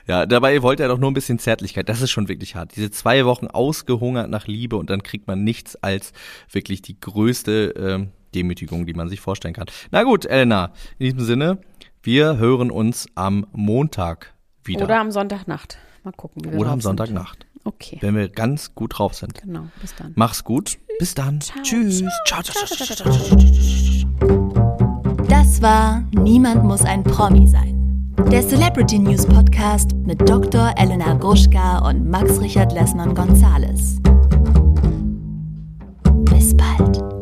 Ja, 0.08 0.28
dabei 0.28 0.62
wollte 0.62 0.84
er 0.84 0.90
doch 0.90 1.00
nur 1.00 1.10
ein 1.10 1.16
bisschen 1.16 1.40
Zärtlichkeit. 1.40 1.90
Das 1.90 2.00
ist 2.02 2.12
schon 2.12 2.28
wirklich 2.28 2.56
hart. 2.56 2.76
Diese 2.76 2.92
zwei 2.92 3.26
Wochen 3.26 3.48
ausgehungert 3.48 4.30
nach 4.30 4.46
Liebe 4.46 4.76
und 4.76 4.92
dann 4.92 5.02
kriegt 5.02 5.26
man 5.28 5.44
nichts 5.44 5.76
als 5.78 6.14
wirklich 6.52 6.84
die 6.84 7.00
größte 7.00 7.74
ähm, 7.76 8.10
Demütigung, 8.36 8.86
die 8.86 8.94
man 8.94 9.10
sich 9.10 9.20
vorstellen 9.20 9.56
kann. 9.56 9.66
Na 9.90 10.04
gut, 10.04 10.26
Elena, 10.28 10.74
in 11.00 11.06
diesem 11.06 11.22
Sinne, 11.22 11.58
wir 12.06 12.38
hören 12.38 12.70
uns 12.70 13.08
am 13.16 13.48
Montag 13.52 14.36
wieder. 14.64 14.86
Oder 14.86 15.00
am 15.00 15.10
Sonntagnacht. 15.10 15.80
Mal 16.04 16.12
gucken, 16.12 16.46
wie 16.46 16.52
wir 16.52 16.60
Oder 16.60 16.70
am 16.70 16.80
Sonntagnacht. 16.80 17.48
Sind. 17.52 17.66
Okay. 17.66 17.98
Wenn 18.00 18.16
wir 18.16 18.30
ganz 18.30 18.76
gut 18.76 19.00
drauf 19.00 19.16
sind. 19.16 19.42
Genau, 19.42 19.70
bis 19.82 19.96
dann. 19.96 20.14
Mach's 20.14 20.44
gut. 20.44 20.78
Bis 21.00 21.16
dann. 21.16 21.40
Tschüss. 21.40 22.04
Ciao, 22.28 22.44
ciao, 22.44 22.64
ciao, 22.64 22.78
ciao, 22.78 22.96
ciao. 22.96 23.38
Das 25.28 25.60
war 25.64 26.04
Niemand 26.12 26.64
muss 26.64 26.86
ein 26.86 27.04
Promi 27.04 27.48
sein. 27.48 28.14
Der 28.32 28.48
Celebrity 28.48 29.00
News 29.00 29.26
Podcast 29.26 29.96
mit 29.96 30.30
Dr. 30.30 30.76
Elena 30.78 31.16
Gruschka 31.16 31.80
und 31.90 32.08
Max 32.08 32.40
Richard 32.40 32.72
Lessmann 32.72 33.16
Gonzales. 33.16 34.00
Bis 36.30 36.56
bald. 36.56 37.15